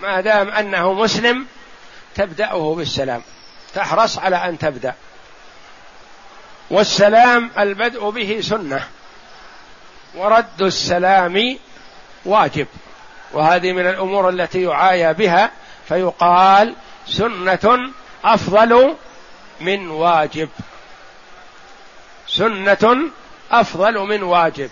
ما 0.00 0.20
دام 0.20 0.48
أنه 0.48 0.92
مسلم 0.92 1.46
تبدأه 2.18 2.74
بالسلام. 2.74 3.22
تحرص 3.74 4.18
على 4.18 4.36
أن 4.36 4.58
تبدأ. 4.58 4.94
والسلام 6.70 7.50
البدء 7.58 8.10
به 8.10 8.40
سنة. 8.40 8.80
ورد 10.14 10.62
السلام 10.62 11.58
واجب. 12.24 12.66
وهذه 13.32 13.72
من 13.72 13.86
الأمور 13.86 14.28
التي 14.28 14.62
يعايى 14.62 15.14
بها 15.14 15.50
فيقال 15.88 16.74
سنة 17.08 17.92
أفضل 18.24 18.96
من 19.60 19.88
واجب. 19.88 20.48
سنة 22.28 23.10
أفضل 23.50 23.98
من 23.98 24.22
واجب. 24.22 24.70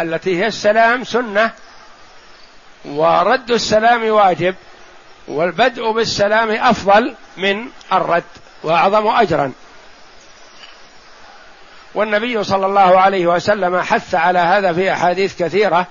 التي 0.00 0.40
هي 0.40 0.46
السلام 0.46 1.04
سنة. 1.04 1.52
ورد 2.84 3.50
السلام 3.50 4.08
واجب. 4.08 4.54
والبدء 5.28 5.90
بالسلام 5.90 6.50
أفضل 6.50 7.14
من 7.36 7.66
الرد 7.92 8.24
وأعظم 8.62 9.06
أجرا. 9.06 9.52
والنبي 11.94 12.44
صلى 12.44 12.66
الله 12.66 13.00
عليه 13.00 13.26
وسلم 13.26 13.80
حث 13.80 14.14
على 14.14 14.38
هذا 14.38 14.72
في 14.72 14.92
أحاديث 14.92 15.42
كثيرة 15.42 15.86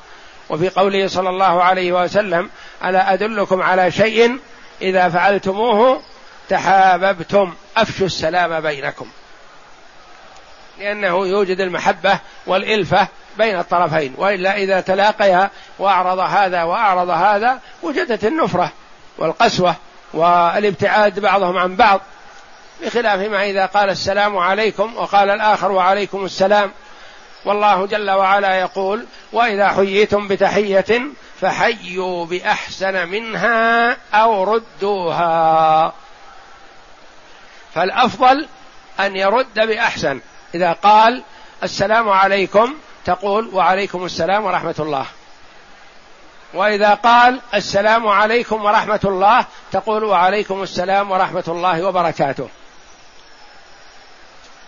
وفي 0.49 0.69
قوله 0.69 1.07
صلى 1.07 1.29
الله 1.29 1.63
عليه 1.63 1.91
وسلم 1.91 2.49
ألا 2.85 3.13
أدلكم 3.13 3.61
على 3.61 3.91
شيء 3.91 4.39
إذا 4.81 5.09
فعلتموه 5.09 6.01
تحاببتم 6.49 7.53
أفشوا 7.77 8.05
السلام 8.05 8.61
بينكم. 8.61 9.07
لأنه 10.79 11.27
يوجد 11.27 11.59
المحبة 11.59 12.19
والإلفة 12.47 13.07
بين 13.37 13.59
الطرفين 13.59 14.13
وإلا 14.17 14.57
إذا 14.57 14.81
تلاقيا 14.81 15.49
وأعرض 15.79 16.19
هذا 16.19 16.63
وأعرض 16.63 17.09
هذا 17.09 17.59
وجدت 17.83 18.25
النفرة. 18.25 18.71
والقسوة 19.17 19.75
والابتعاد 20.13 21.19
بعضهم 21.19 21.57
عن 21.57 21.75
بعض 21.75 22.01
بخلاف 22.83 23.19
ما 23.19 23.43
إذا 23.43 23.65
قال 23.65 23.89
السلام 23.89 24.37
عليكم 24.37 24.97
وقال 24.97 25.29
الآخر 25.29 25.71
وعليكم 25.71 26.25
السلام. 26.25 26.71
والله 27.45 27.85
جل 27.85 28.11
وعلا 28.11 28.59
يقول 28.59 29.05
وإذا 29.33 29.67
حييتم 29.67 30.27
بتحية 30.27 31.01
فحيوا 31.41 32.25
بأحسن 32.25 33.07
منها 33.07 33.97
أو 34.13 34.43
ردوها. 34.43 35.93
فالأفضل 37.75 38.47
أن 38.99 39.15
يرد 39.15 39.59
بأحسن. 39.59 40.19
إذا 40.55 40.71
قال 40.71 41.23
السلام 41.63 42.09
عليكم 42.09 42.73
تقول 43.05 43.49
وعليكم 43.53 44.05
السلام 44.05 44.45
ورحمة 44.45 44.75
الله. 44.79 45.05
وإذا 46.55 46.93
قال 46.93 47.41
السلام 47.53 48.07
عليكم 48.07 48.65
ورحمة 48.65 48.99
الله 49.03 49.45
تقول 49.71 50.03
وعليكم 50.03 50.63
السلام 50.63 51.11
ورحمة 51.11 51.43
الله 51.47 51.83
وبركاته. 51.83 52.49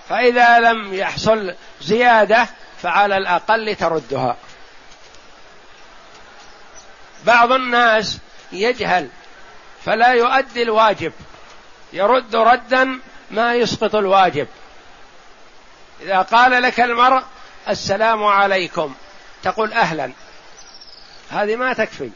فإذا 0.10 0.60
لم 0.60 0.94
يحصل 0.94 1.56
زيادة 1.82 2.48
فعلى 2.82 3.18
الأقل 3.18 3.76
تردها. 3.76 4.38
بعض 7.26 7.52
الناس 7.52 8.20
يجهل 8.52 9.10
فلا 9.86 10.14
يؤدي 10.14 10.64
الواجب 10.64 11.14
يرد 11.94 12.36
ردا 12.36 13.00
ما 13.32 13.56
يسقط 13.56 13.96
الواجب. 13.96 14.48
إذا 16.02 16.22
قال 16.22 16.62
لك 16.62 16.80
المرء 16.80 17.24
السلام 17.70 18.24
عليكم 18.24 18.96
تقول 19.44 19.74
أهلا. 19.74 20.12
هذه 21.32 21.56
ما 21.56 21.74
تكفي. 21.74 22.10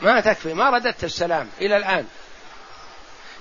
ما 0.00 0.20
تكفي. 0.20 0.54
ما 0.54 0.70
رددت 0.70 1.04
السلام 1.04 1.48
إلى 1.60 1.76
الآن. 1.76 2.06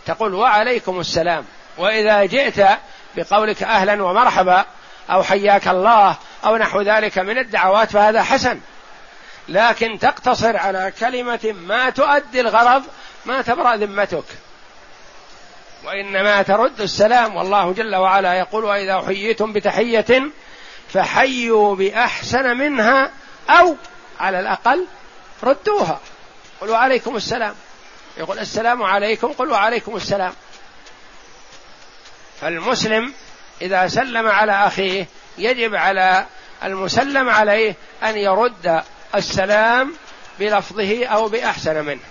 تقول 0.06 0.34
وعليكم 0.34 1.00
السلام. 1.00 1.46
وإذا 1.78 2.26
جئت 2.26 2.68
بقولك 3.16 3.64
أهلا 3.64 4.04
ومرحبا 4.04 4.66
أو 5.10 5.24
حياك 5.24 5.68
الله 5.68 6.18
أو 6.46 6.58
نحو 6.58 6.82
ذلك 6.82 7.18
من 7.18 7.38
الدعوات 7.38 7.92
فهذا 7.92 8.24
حسن. 8.24 8.60
لكن 9.48 10.00
تقتصر 10.00 10.58
على 10.58 10.94
كلمة 11.00 11.56
ما 11.60 11.90
تؤدي 11.90 12.42
الغرض 12.42 12.84
ما 13.26 13.42
تبرأ 13.42 13.76
ذمتك. 13.76 14.26
وإنما 15.86 16.42
ترد 16.42 16.82
السلام 16.82 17.36
والله 17.36 17.74
جل 17.74 17.96
وعلا 17.96 18.34
يقول 18.34 18.64
وإذا 18.66 19.02
حييتم 19.08 19.54
بتحية 19.54 20.32
فحيوا 20.94 21.76
بأحسن 21.76 22.58
منها 22.58 23.12
أو 23.50 23.76
على 24.20 24.40
الأقل 24.40 24.86
ردوها. 25.44 26.00
قلوا 26.62 26.78
عليكم 26.78 27.16
السلام. 27.16 27.56
يقول 28.18 28.40
السلام 28.40 28.84
عليكم. 28.84 29.28
قل 29.28 29.52
وعليكم 29.52 29.96
السلام. 29.96 30.34
فالمسلم 32.42 33.14
إذا 33.62 33.88
سلم 33.88 34.28
على 34.28 34.52
أخيه 34.52 35.08
يجب 35.38 35.76
على 35.76 36.26
المسلم 36.64 37.30
عليه 37.30 37.76
أن 38.04 38.18
يرد 38.18 38.84
السلام 39.16 39.94
بلفظه 40.40 41.06
أو 41.06 41.28
بأحسن 41.28 41.86
منه. 41.86 42.02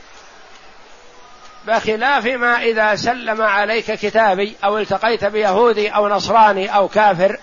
بخلاف 1.66 2.26
ما 2.26 2.62
إذا 2.62 2.94
سلم 2.94 3.42
عليك 3.42 3.92
كتابي 3.92 4.56
أو 4.64 4.78
التقيت 4.78 5.24
بيهودي 5.24 5.88
أو 5.88 6.08
نصراني 6.08 6.74
أو 6.74 6.88
كافر 6.88 7.38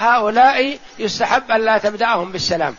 هؤلاء 0.00 0.78
يستحب 0.98 1.50
أن 1.50 1.64
لا 1.64 1.78
تبدأهم 1.78 2.32
بالسلام. 2.32 2.76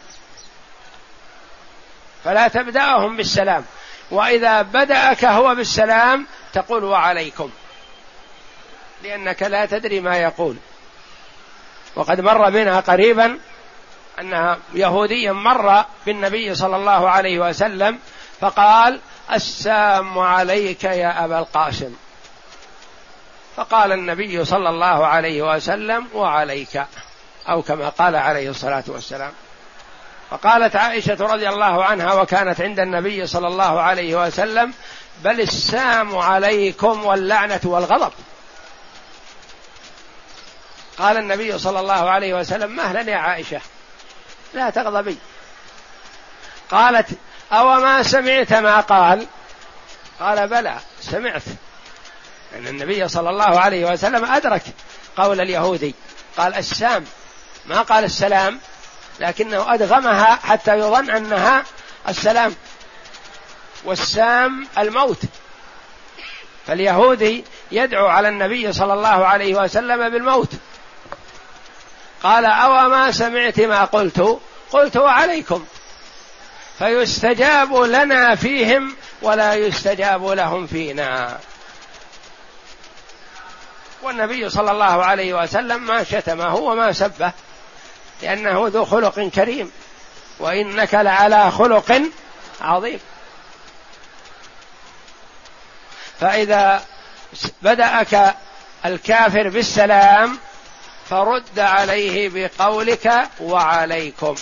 فلا 2.24 2.48
تبدأهم 2.48 3.18
بالسلام. 3.18 3.66
وإذا 4.12 4.62
بدأك 4.62 5.26
هو 5.26 5.56
بالسلام 5.56 6.28
تقول 6.54 6.84
وعليكم. 6.84 7.50
لأنك 9.04 9.44
لا 9.44 9.66
تدري 9.66 10.00
ما 10.00 10.18
يقول. 10.18 10.56
وقد 11.96 12.22
مر 12.22 12.50
بنا 12.50 12.80
قريبا 12.80 13.40
أن 14.20 14.58
يهوديا 14.74 15.32
مر 15.32 15.86
بالنبي 16.06 16.56
صلى 16.56 16.76
الله 16.76 17.10
عليه 17.10 17.40
وسلم 17.40 18.00
فقال 18.40 19.00
السام 19.34 20.20
عليك 20.20 20.84
يا 20.84 21.26
أبا 21.26 21.40
القاسم. 21.40 21.96
فقال 23.56 23.92
النبي 23.92 24.46
صلى 24.46 24.70
الله 24.70 25.08
عليه 25.08 25.42
وسلم 25.42 26.08
وعليك. 26.14 26.84
أو 27.50 27.62
كما 27.62 27.90
قال 27.90 28.16
عليه 28.16 28.50
الصلاة 28.50 28.84
والسلام. 28.88 29.32
فقالت 30.30 30.76
عائشة 30.76 31.18
رضي 31.20 31.50
الله 31.50 31.86
عنها 31.86 32.14
وكانت 32.14 32.62
عند 32.62 32.80
النبي 32.80 33.28
صلى 33.28 33.48
الله 33.48 33.82
عليه 33.82 34.26
وسلم 34.28 34.74
بل 35.24 35.42
السام 35.42 36.18
عليكم 36.18 37.06
واللعنة 37.06 37.60
والغضب. 37.64 38.12
قال 40.98 41.18
النبي 41.18 41.60
صلى 41.60 41.80
الله 41.80 42.10
عليه 42.10 42.34
وسلم 42.34 42.76
مهلا 42.76 43.12
يا 43.12 43.18
عائشة 43.18 43.62
لا 44.54 44.70
تغضبي. 44.70 45.18
قالت 46.72 47.08
أو 47.52 47.80
ما 47.80 48.04
سمعت 48.04 48.54
ما 48.54 48.80
قال؟ 48.80 49.28
قال 50.20 50.48
بلى 50.48 50.78
سمعت. 51.02 51.44
ان 52.56 52.68
النبي 52.68 53.08
صلى 53.08 53.30
الله 53.30 53.60
عليه 53.60 53.92
وسلم 53.92 54.26
أدرك 54.26 54.64
قول 55.18 55.42
اليهودي 55.42 55.96
قال 56.38 56.56
السام 56.56 57.06
ما 57.65 57.82
قال 57.82 58.04
السلام 58.04 58.60
لكنه 59.19 59.74
أدغمها 59.74 60.39
حتى 60.43 60.80
يظن 60.80 61.10
أنها 61.10 61.63
السلام. 62.10 62.56
والسام 63.84 64.67
الموت. 64.78 65.21
فاليهودي 66.67 67.45
يدعو 67.71 68.08
على 68.08 68.30
النبي 68.30 68.74
صلى 68.74 68.93
الله 68.93 69.26
عليه 69.26 69.56
وسلم 69.56 70.10
بالموت. 70.10 70.50
قال 72.24 72.45
أو 72.45 72.89
ما 72.89 73.12
سمعت 73.12 73.60
ما 73.60 73.86
قلت؟ 73.86 74.39
قلت 74.71 74.97
وعليكم. 74.97 75.65
فيستجاب 76.80 77.76
لنا 77.76 78.36
فيهم 78.36 78.95
ولا 79.21 79.54
يستجاب 79.54 80.26
لهم 80.26 80.67
فينا. 80.67 81.39
والنبي 84.02 84.50
صلى 84.50 84.71
الله 84.71 85.06
عليه 85.06 85.34
وسلم 85.34 85.84
ما 85.84 86.04
شتمه 86.04 86.56
وما 86.56 86.91
سبه. 86.91 87.32
لأنه 88.22 88.68
ذو 88.68 88.86
خلق 88.86 89.20
كريم. 89.20 89.72
وإنك 90.40 90.94
لعلى 90.94 91.52
خلق 91.52 92.02
عظيم. 92.62 93.00
فإذا 96.20 96.86
بدأك 97.62 98.36
الكافر 98.86 99.50
بالسلام 99.50 100.40
فرد 101.10 101.60
عليه 101.60 102.30
بقولك 102.30 103.30
وعليكم. 103.40 104.36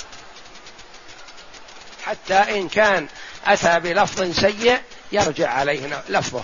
حتى 2.06 2.34
إن 2.34 2.70
كان 2.70 3.08
أتى 3.46 3.80
بلفظ 3.80 4.40
سيء 4.40 4.82
يرجع 5.12 5.50
عليه 5.50 6.04
لفظه. 6.10 6.44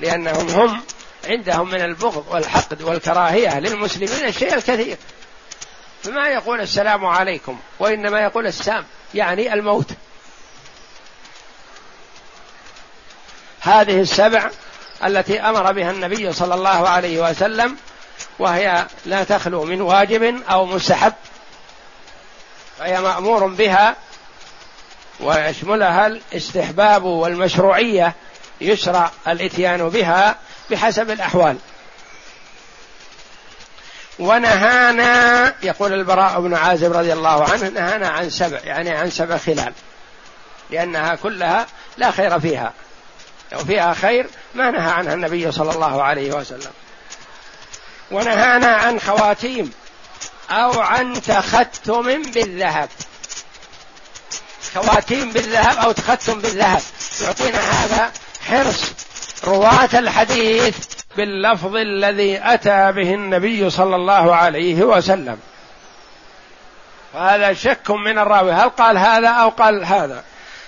لأنهم 0.00 0.48
هم 0.48 0.82
عندهم 1.24 1.68
من 1.68 1.80
البغض 1.80 2.24
والحقد 2.30 2.82
والكراهية 2.82 3.60
للمسلمين 3.60 4.28
الشيء 4.28 4.54
الكثير. 4.54 4.96
فما 6.02 6.28
يقول 6.28 6.60
السلام 6.60 7.06
عليكم 7.06 7.58
وإنما 7.78 8.20
يقول 8.20 8.46
السام 8.46 8.84
يعني 9.14 9.54
الموت. 9.54 9.90
هذه 13.60 14.00
السبع 14.00 14.50
التي 15.04 15.40
أمر 15.40 15.72
بها 15.72 15.90
النبي 15.90 16.32
صلى 16.32 16.54
الله 16.54 16.88
عليه 16.88 17.30
وسلم 17.30 17.76
وهي 18.38 18.86
لا 19.06 19.24
تخلو 19.24 19.64
من 19.64 19.80
واجب 19.80 20.42
أو 20.50 20.66
مستحب 20.66 21.12
فهي 22.78 23.00
مأمور 23.00 23.46
بها 23.46 23.96
ويشملها 25.20 26.06
الاستحباب 26.06 27.02
والمشروعية 27.04 28.14
يشرع 28.60 29.10
الإتيان 29.28 29.88
بها 29.88 30.36
بحسب 30.70 31.10
الأحوال. 31.10 31.56
ونهانا 34.18 35.54
يقول 35.62 35.92
البراء 35.92 36.40
بن 36.40 36.54
عازب 36.54 36.92
رضي 36.92 37.12
الله 37.12 37.50
عنه 37.50 37.68
نهانا 37.68 38.08
عن 38.08 38.30
سبع 38.30 38.58
يعني 38.64 38.90
عن 38.90 39.10
سبع 39.10 39.36
خلال. 39.36 39.72
لأنها 40.70 41.14
كلها 41.14 41.66
لا 41.96 42.10
خير 42.10 42.40
فيها. 42.40 42.72
لو 43.52 43.58
فيها 43.58 43.94
خير 43.94 44.26
ما 44.54 44.70
نهى 44.70 44.90
عنها 44.90 45.14
النبي 45.14 45.52
صلى 45.52 45.70
الله 45.70 46.02
عليه 46.02 46.32
وسلم. 46.32 46.72
ونهانا 48.10 48.76
عن 48.76 49.00
خواتيم 49.00 49.72
أو 50.50 50.80
عن 50.80 51.22
تختم 51.22 52.22
بالذهب. 52.22 52.88
خواتيم 54.74 55.32
بالذهب 55.32 55.78
أو 55.78 55.92
تختم 55.92 56.40
بالذهب. 56.40 56.82
يعطينا 57.20 57.58
هذا 57.58 58.12
حرص 58.48 58.92
رواة 59.44 59.88
الحديث 59.94 60.78
باللفظ 61.16 61.76
الذي 61.76 62.40
أتى 62.42 62.92
به 62.92 63.14
النبي 63.14 63.70
صلى 63.70 63.96
الله 63.96 64.34
عليه 64.34 64.82
وسلم. 64.82 65.38
وهذا 67.14 67.52
شك 67.52 67.90
من 67.90 68.18
الراوي. 68.18 68.52
هل 68.52 68.68
قال 68.68 68.98
هذا 68.98 69.28
أو 69.28 69.48
قال 69.48 69.84
هذا؟ 69.84 70.24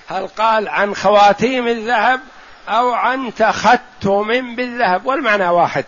هل 0.08 0.26
قال 0.26 0.68
عن 0.68 0.94
خواتيم 0.94 1.68
الذهب 1.68 2.20
أو 2.68 2.92
عن 2.92 3.34
تختم 3.34 4.56
بالذهب؟ 4.56 5.06
والمعنى 5.06 5.48
واحد. 5.48 5.84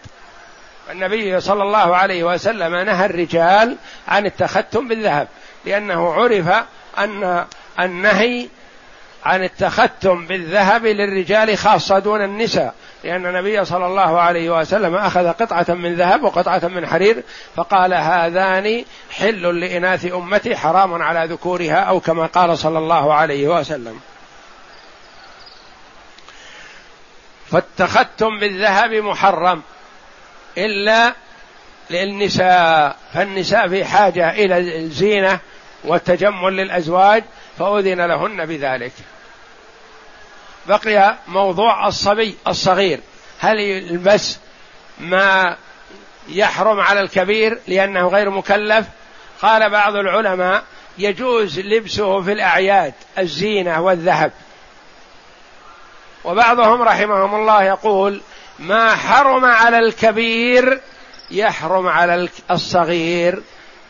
النبي 0.90 1.40
صلى 1.40 1.62
الله 1.62 1.96
عليه 1.96 2.24
وسلم 2.24 2.76
نهى 2.76 3.06
الرجال 3.06 3.76
عن 4.08 4.26
التختم 4.26 4.88
بالذهب 4.88 5.28
لأنه 5.64 6.12
عرف 6.12 6.64
أن 6.98 7.44
النهي 7.80 8.48
عن 9.26 9.44
التختم 9.44 10.26
بالذهب 10.26 10.86
للرجال 10.86 11.58
خاصة 11.58 11.98
دون 11.98 12.24
النساء. 12.24 12.74
لأن 13.04 13.26
النبي 13.26 13.64
صلى 13.64 13.86
الله 13.86 14.20
عليه 14.20 14.60
وسلم 14.60 14.94
أخذ 14.94 15.28
قطعة 15.28 15.66
من 15.68 15.94
ذهب 15.94 16.22
وقطعة 16.22 16.60
من 16.64 16.86
حرير 16.86 17.22
فقال 17.56 17.94
هذان 17.94 18.84
حل 19.10 19.60
لإناث 19.60 20.12
أمتي 20.12 20.56
حرام 20.56 21.02
على 21.02 21.32
ذكورها 21.32 21.76
أو 21.76 22.00
كما 22.00 22.26
قال 22.26 22.58
صلى 22.58 22.78
الله 22.78 23.14
عليه 23.14 23.48
وسلم. 23.48 24.00
فالتختم 27.50 28.38
بالذهب 28.40 28.92
محرم 28.92 29.62
إلا 30.58 31.12
للنساء. 31.90 32.96
فالنساء 33.14 33.68
في 33.68 33.84
حاجة 33.84 34.30
إلى 34.30 34.78
الزينة 34.78 35.38
والتجمل 35.84 36.56
للأزواج 36.56 37.24
فأذن 37.58 38.00
لهن 38.00 38.46
بذلك. 38.46 38.92
بقي 40.68 41.16
موضوع 41.28 41.88
الصبي 41.88 42.36
الصغير. 42.48 43.00
هل 43.38 43.60
يلبس 43.60 44.38
ما 45.00 45.56
يحرم 46.28 46.80
على 46.80 47.00
الكبير 47.00 47.58
لأنه 47.68 48.08
غير 48.08 48.30
مكلف؟ 48.30 48.86
قال 49.42 49.70
بعض 49.70 49.96
العلماء 49.96 50.64
يجوز 50.98 51.60
لبسه 51.60 52.22
في 52.22 52.32
الأعياد 52.32 52.94
الزينة 53.18 53.80
والذهب. 53.80 54.32
وبعضهم 56.24 56.82
رحمهم 56.82 57.34
الله 57.34 57.62
يقول 57.62 58.20
ما 58.58 58.94
حرم 58.94 59.44
على 59.44 59.78
الكبير 59.78 60.80
يحرم 61.30 61.86
على 61.86 62.28
الصغير 62.50 63.42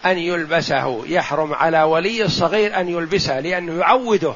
أن 0.06 0.18
يلبسه 0.18 1.02
يحرم 1.06 1.54
على 1.54 1.82
ولي 1.82 2.24
الصغير 2.24 2.80
أن 2.80 2.88
يلبسه 2.88 3.40
لأنه 3.40 3.80
يعوده 3.80 4.34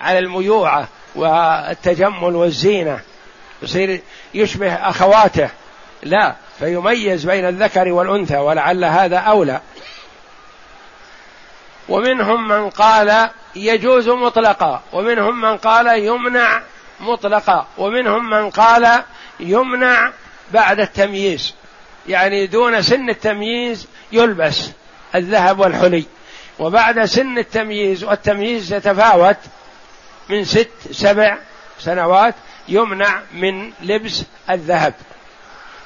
على 0.00 0.18
الميوعة. 0.18 0.88
والتجمل 1.14 2.36
والزينة 2.36 3.00
يصير 3.62 4.00
يشبه 4.34 4.74
أخواته 4.74 5.50
لا 6.02 6.34
فيميز 6.58 7.24
بين 7.24 7.48
الذكر 7.48 7.92
والأنثى 7.92 8.36
ولعل 8.36 8.84
هذا 8.84 9.18
أولى. 9.18 9.60
ومنهم 11.88 12.48
من 12.48 12.70
قال 12.70 13.30
يجوز 13.56 14.08
مطلقا 14.08 14.82
ومنهم 14.92 15.40
من 15.40 15.56
قال 15.56 15.98
يمنع 15.98 16.62
مطلقا 17.00 17.66
ومنهم 17.78 18.30
من 18.30 18.50
قال 18.50 19.02
يمنع 19.40 20.12
بعد 20.52 20.80
التمييز. 20.80 21.54
يعني 22.08 22.46
دون 22.46 22.82
سن 22.82 23.10
التمييز 23.10 23.88
يلبس 24.12 24.70
الذهب 25.14 25.60
والحلي 25.60 26.04
وبعد 26.58 27.04
سن 27.04 27.38
التمييز 27.38 28.04
والتمييز 28.04 28.72
يتفاوت 28.72 29.36
من 30.32 30.44
ست 30.44 30.70
سبع 30.90 31.36
سنوات 31.78 32.34
يمنع 32.68 33.20
من 33.32 33.70
لبس 33.82 34.24
الذهب. 34.50 34.94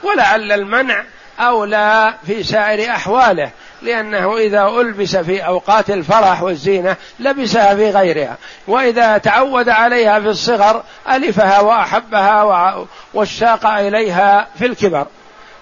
ولعل 0.03 0.53
المنع 0.53 1.05
أولى 1.41 2.15
في 2.27 2.43
سائر 2.43 2.91
أحواله 2.91 3.51
لأنه 3.83 4.37
إذا 4.37 4.63
ألبس 4.63 5.17
في 5.17 5.47
أوقات 5.47 5.91
الفرح 5.91 6.43
والزينة 6.43 6.97
لبسها 7.19 7.75
في 7.75 7.91
غيرها 7.91 8.37
وإذا 8.67 9.19
تعود 9.19 9.69
عليها 9.69 10.21
في 10.21 10.29
الصغر 10.29 10.83
ألفها 11.11 11.61
وأحبها 11.61 12.77
واشتاق 13.15 13.67
إليها 13.67 14.49
في 14.59 14.67
الكبر. 14.67 15.07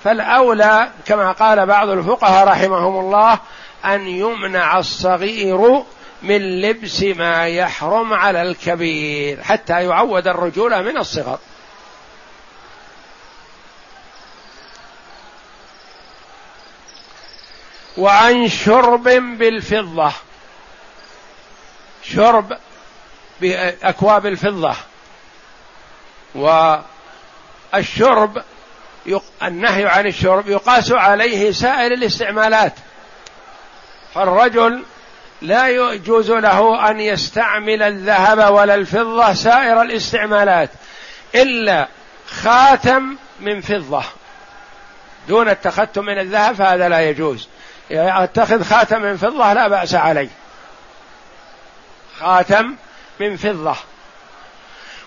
فالأولى 0.05 0.89
كما 1.07 1.33
قال 1.33 1.67
بعض 1.67 1.89
الفقهاء 1.89 2.49
رحمهم 2.49 3.01
الله 3.01 3.39
أن 3.85 4.09
يمنع 4.09 4.79
الصغير 4.79 5.83
من 6.25 6.61
لبس 6.61 7.03
ما 7.03 7.49
يحرم 7.49 8.13
على 8.13 8.43
الكبير 8.43 9.43
حتى 9.43 9.85
يعود 9.85 10.29
الرجوله 10.29 10.83
من 10.83 10.97
الصغر. 10.97 11.39
وعن 17.97 18.49
شرب 18.49 19.03
بالفضة. 19.39 20.13
شرب 22.03 22.59
بأكواب 23.41 24.27
الفضة. 24.27 24.75
والشرب 27.73 28.43
النهي 29.43 29.87
عن 29.87 30.07
الشرب 30.07 30.49
يقاس 30.49 30.93
عليه 30.93 31.53
سائر 31.53 31.93
الاستعمالات. 31.93 32.75
فالرجل 34.15 34.85
لا 35.45 35.69
يجوز 35.69 36.31
له 36.31 36.91
أن 36.91 37.01
يستعمل 37.01 37.83
الذهب 37.83 38.55
ولا 38.55 38.75
الفضة 38.75 39.33
سائر 39.33 39.83
الاستعمالات 39.83 40.71
إلا 41.35 41.89
خاتم 42.27 43.17
من 43.41 43.61
فضة. 43.61 44.03
دون 45.29 45.49
التختم 45.49 46.05
من 46.05 46.19
الذهب 46.19 46.55
فهذا 46.55 46.89
لا 46.89 47.01
يجوز. 47.01 47.49
يتخذ 47.91 48.65
خاتم 48.65 49.03
من 49.03 49.17
فضة 49.17 49.53
لا 49.53 49.69
بأس 49.69 49.95
عليه. 49.95 50.29
خاتم 52.19 52.75
من 53.21 53.37
فضة. 53.37 53.77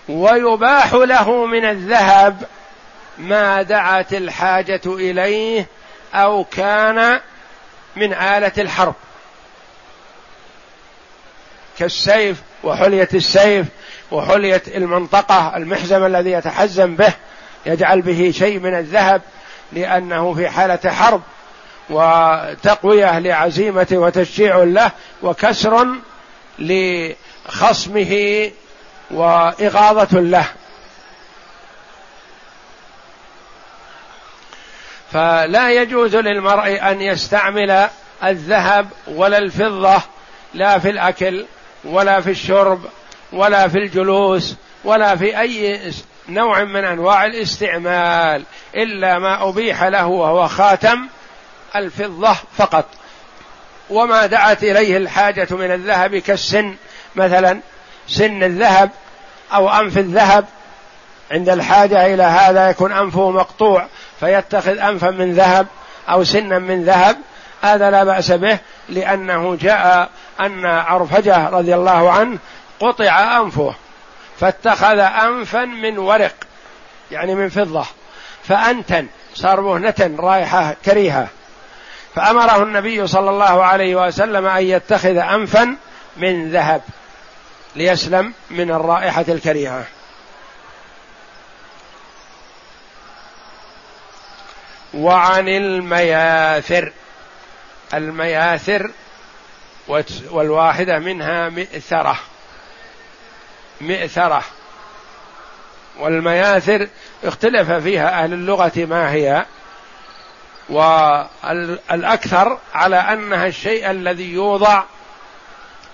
ويباح 0.08 0.92
له 0.92 1.46
من 1.46 1.64
الذهب 1.64 2.42
ما 3.18 3.62
دعت 3.62 4.12
الحاجة 4.12 4.80
إليه 4.86 5.66
أو 6.14 6.44
كان 6.44 7.20
من 7.96 8.12
آلة 8.12 8.52
الحرب. 8.58 8.94
كالسيف 11.78 12.36
وحلية 12.64 13.08
السيف 13.14 13.66
وحلية 14.10 14.62
المنطقة 14.74 15.56
المحزم 15.56 16.04
الذي 16.04 16.30
يتحزم 16.30 16.96
به 16.96 17.12
يجعل 17.66 18.02
به 18.02 18.30
شيء 18.30 18.58
من 18.58 18.74
الذهب 18.74 19.22
لأنه 19.72 20.34
في 20.34 20.48
حالة 20.48 20.90
حرب 20.90 21.22
وتقوية 21.90 23.18
لعزيمته 23.18 23.98
وتشجيع 23.98 24.56
له 24.56 24.90
وكسر 25.22 25.86
لخصمه 26.58 28.50
وإغاظة 29.10 30.20
له. 30.20 30.46
فلا 35.12 35.70
يجوز 35.70 36.16
للمرء 36.16 36.90
أن 36.90 37.00
يستعمل 37.00 37.88
الذهب 38.24 38.88
ولا 39.06 39.38
الفضة 39.38 40.02
لا 40.54 40.78
في 40.78 40.90
الأكل 40.90 41.46
ولا 41.84 42.20
في 42.20 42.30
الشرب 42.30 42.80
ولا 43.32 43.68
في 43.68 43.78
الجلوس 43.78 44.54
ولا 44.84 45.16
في 45.16 45.40
أي 45.40 45.80
نوع 46.28 46.64
من 46.64 46.84
أنواع 46.84 47.24
الاستعمال 47.24 48.44
إلا 48.76 49.18
ما 49.18 49.48
أبيح 49.48 49.82
له 49.84 50.06
وهو 50.06 50.48
خاتم 50.48 51.06
الفضة 51.76 52.36
فقط. 52.56 52.84
وما 53.90 54.26
دعت 54.26 54.62
إليه 54.62 54.96
الحاجة 54.96 55.48
من 55.50 55.70
الذهب 55.70 56.16
كالسن 56.16 56.74
مثلا 57.16 57.60
سن 58.08 58.42
الذهب 58.42 58.90
أو 59.52 59.68
أنف 59.70 59.98
الذهب. 59.98 60.44
عند 61.30 61.48
الحاجة 61.48 62.14
إلى 62.14 62.22
هذا 62.22 62.70
يكون 62.70 62.92
أنفه 62.92 63.30
مقطوع 63.30 63.86
فيتخذ 64.20 64.78
أنفا 64.78 65.10
من 65.10 65.34
ذهب 65.34 65.66
أو 66.08 66.24
سنا 66.24 66.58
من 66.58 66.84
ذهب 66.84 67.16
هذا 67.62 67.90
لا 67.90 68.04
بأس 68.04 68.32
به 68.32 68.58
لأنه 68.88 69.56
جاء 69.60 70.10
أن 70.40 70.66
عرفجة 70.66 71.48
رضي 71.48 71.74
الله 71.74 72.12
عنه 72.12 72.38
قطع 72.80 73.40
أنفه 73.40 73.74
فاتخذ 74.40 74.98
أنفا 74.98 75.64
من 75.64 75.98
ورق 75.98 76.34
يعني 77.10 77.34
من 77.34 77.48
فضة 77.48 77.84
فأنتن 78.44 79.06
صار 79.34 79.60
مهنة 79.60 80.16
رائحة 80.18 80.76
كريهة. 80.84 81.28
فأمره 82.14 82.62
النبي 82.62 83.06
صلى 83.06 83.30
الله 83.30 83.64
عليه 83.64 84.06
وسلم 84.06 84.46
أن 84.46 84.62
يتخذ 84.62 85.16
أنفا 85.16 85.76
من 86.16 86.50
ذهب 86.50 86.82
ليسلم 87.76 88.32
من 88.50 88.70
الرائحة 88.70 89.24
الكريهة. 89.28 89.84
وعن 94.94 95.48
المياثر. 95.48 96.92
المياثر 97.94 98.90
والواحدة 100.30 100.98
منها 100.98 101.48
مئثرة. 101.48 102.18
مئثرة. 103.80 104.42
والمياثر 105.98 106.88
اختلف 107.24 107.70
فيها 107.70 108.24
أهل 108.24 108.32
اللغة 108.32 108.72
ما 108.76 109.12
هي 109.12 109.46
والأكثر 110.68 112.58
على 112.74 112.96
أنها 112.96 113.46
الشيء 113.46 113.90
الذي 113.90 114.32
يوضع 114.32 114.82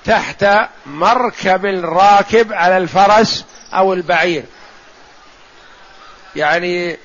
تحت 0.05 0.47
مركب 0.87 1.67
الراكب 1.67 2.53
على 2.53 2.77
الفرس 2.77 3.45
أو 3.75 3.93
البعير. 3.93 4.45
يعني 6.37 6.99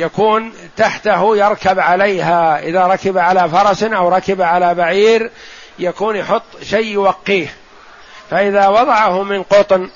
يكون 0.00 0.52
تحته 0.76 1.36
يركب 1.36 1.80
عليها 1.80 2.58
إذا 2.58 2.86
ركب 2.86 3.18
على 3.18 3.48
فرس 3.48 3.82
أو 3.82 4.08
ركب 4.08 4.42
على 4.42 4.74
بعير 4.74 5.30
يكون 5.78 6.16
يحط 6.16 6.42
شيء 6.62 6.86
يوقيه. 6.86 7.54
فإذا 8.30 8.68
وضعه 8.68 9.22
من 9.22 9.42
قطن 9.42 9.90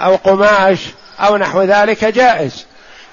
أو 0.00 0.16
قماش 0.16 0.78
أو 1.20 1.36
نحو 1.36 1.62
ذلك 1.62 2.04
جائز. 2.04 2.66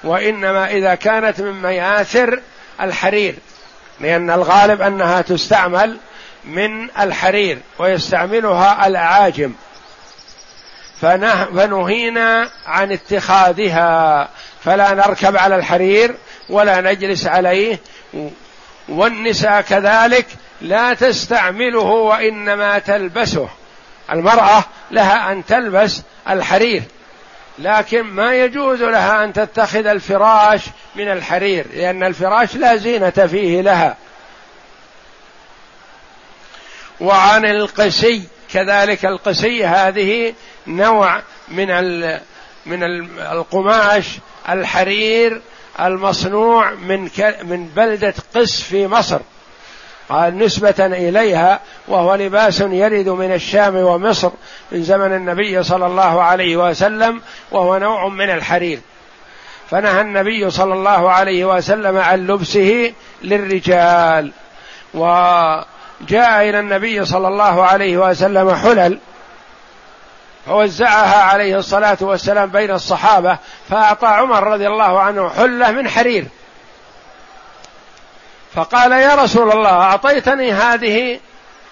وإنما 0.03 0.71
إذا 0.71 0.95
كانت 0.95 1.41
من 1.41 1.61
مياثر 1.61 2.41
الحرير 2.81 3.35
لأن 3.99 4.31
الغالب 4.31 4.81
أنها 4.81 5.21
تستعمل 5.21 5.97
من 6.45 6.89
الحرير 6.99 7.59
ويستعملها 7.79 8.87
الأعاجم 8.87 9.53
فنهينا 11.01 12.49
عن 12.65 12.91
اتخاذها. 12.91 14.29
فلا 14.65 14.93
نركب 14.93 15.37
على 15.37 15.55
الحرير 15.55 16.15
ولا 16.49 16.81
نجلس 16.81 17.27
عليه. 17.27 17.79
والنساء 18.89 19.61
كذلك 19.61 20.25
لا 20.61 20.93
تستعمله 20.93 21.79
وإنما 21.79 22.79
تلبسه. 22.79 23.49
المرأة 24.11 24.63
لها 24.91 25.31
أن 25.31 25.45
تلبس 25.45 26.01
الحرير. 26.29 26.83
لكن 27.59 28.01
ما 28.01 28.35
يجوز 28.35 28.81
لها 28.81 29.23
أن 29.23 29.33
تتخذ 29.33 29.87
الفراش 29.87 30.61
من 30.95 31.11
الحرير 31.11 31.65
لأن 31.73 32.03
الفراش 32.03 32.55
لا 32.55 32.75
زينة 32.75 33.09
فيه 33.09 33.61
لها. 33.61 33.97
وعن 36.99 37.45
القسي 37.45 38.23
كذلك 38.53 39.05
القسي 39.05 39.65
هذه 39.65 40.33
نوع 40.67 41.21
من 41.47 41.67
من 42.65 42.83
القماش 43.19 44.05
الحرير 44.49 45.41
المصنوع 45.79 46.71
من 46.71 47.09
من 47.43 47.65
بلدة 47.75 48.13
قس 48.35 48.61
في 48.61 48.87
مصر. 48.87 49.19
قال 50.09 50.37
نسبة 50.37 50.75
إليها 50.79 51.59
وهو 51.87 52.15
لباس 52.15 52.61
يرد 52.61 53.09
من 53.09 53.33
الشام 53.33 53.75
ومصر 53.75 54.31
من 54.71 54.83
زمن 54.83 55.13
النبي 55.13 55.63
صلى 55.63 55.85
الله 55.85 56.21
عليه 56.21 56.57
وسلم 56.69 57.21
وهو 57.51 57.77
نوع 57.77 58.07
من 58.07 58.29
الحرير. 58.29 58.79
فنهى 59.69 60.01
النبي 60.01 60.49
صلى 60.49 60.73
الله 60.73 61.11
عليه 61.11 61.45
وسلم 61.45 61.97
عن 61.97 62.27
لبسه 62.27 62.93
للرجال. 63.21 64.31
وجاء 66.01 66.49
إلى 66.49 66.59
النبي 66.59 67.05
صلى 67.05 67.27
الله 67.27 67.65
عليه 67.65 67.97
وسلم 67.97 68.55
حلل 68.55 68.99
فوزعها 70.45 71.23
عليه 71.23 71.57
الصلاة 71.57 71.97
والسلام 72.01 72.49
بين 72.49 72.71
الصحابة 72.71 73.37
فأعطى 73.69 74.07
عمر 74.07 74.43
رضي 74.43 74.67
الله 74.67 74.99
عنه 74.99 75.29
حلة 75.29 75.71
من 75.71 75.89
حرير. 75.89 76.25
فقال 78.55 78.91
يا 78.91 79.15
رسول 79.15 79.51
الله 79.51 79.69
أعطيتني 79.69 80.51
هذه 80.51 81.19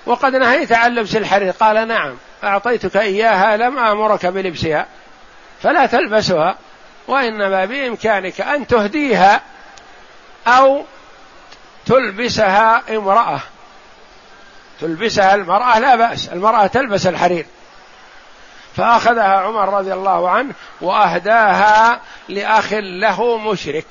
وقد 0.05 0.35
نهيت 0.35 0.71
عن 0.71 0.95
لبس 0.95 1.15
الحرير؟ 1.15 1.51
قال 1.51 1.87
نعم 1.87 2.17
أعطيتك 2.43 2.97
إياها 2.97 3.57
لم 3.57 3.77
آمرك 3.77 4.25
بلبسها 4.25 4.85
فلا 5.63 5.85
تلبسها 5.85 6.55
وإنما 7.07 7.65
بإمكانك 7.65 8.41
أن 8.41 8.67
تهديها 8.67 9.41
أو 10.47 10.83
تلبسها 11.85 12.83
امرأة. 12.89 13.41
تلبسها 14.81 15.35
المرأة 15.35 15.79
لا 15.79 15.95
بأس 15.95 16.29
المرأة 16.29 16.67
تلبس 16.67 17.07
الحرير. 17.07 17.45
فأخذها 18.75 19.37
عمر 19.37 19.77
رضي 19.77 19.93
الله 19.93 20.29
عنه 20.29 20.53
وأهداها 20.81 22.01
لأخ 22.29 22.73
له 22.73 23.37
مشرك. 23.37 23.87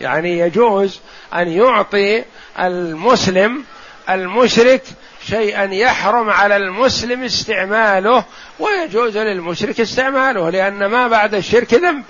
يعني 0.00 0.38
يجوز 0.38 1.00
أن 1.34 1.48
يعطي 1.48 2.24
المسلم 2.58 3.64
المشرك 4.10 4.82
شيئا 5.26 5.64
يحرم 5.64 6.30
على 6.30 6.56
المسلم 6.56 7.24
استعماله 7.24 8.24
ويجوز 8.58 9.16
للمشرك 9.18 9.80
استعماله 9.80 10.50
لأن 10.50 10.86
ما 10.86 11.08
بعد 11.08 11.34
الشرك 11.34 11.74
ذنب. 11.74 12.04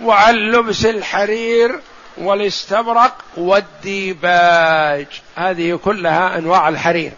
وعن 0.00 0.34
لبس 0.34 0.86
الحرير 0.86 1.80
والاستبرق 2.18 3.16
والديباج. 3.36 5.06
هذه 5.36 5.80
كلها 5.84 6.38
أنواع 6.38 6.68
الحرير. 6.68 7.12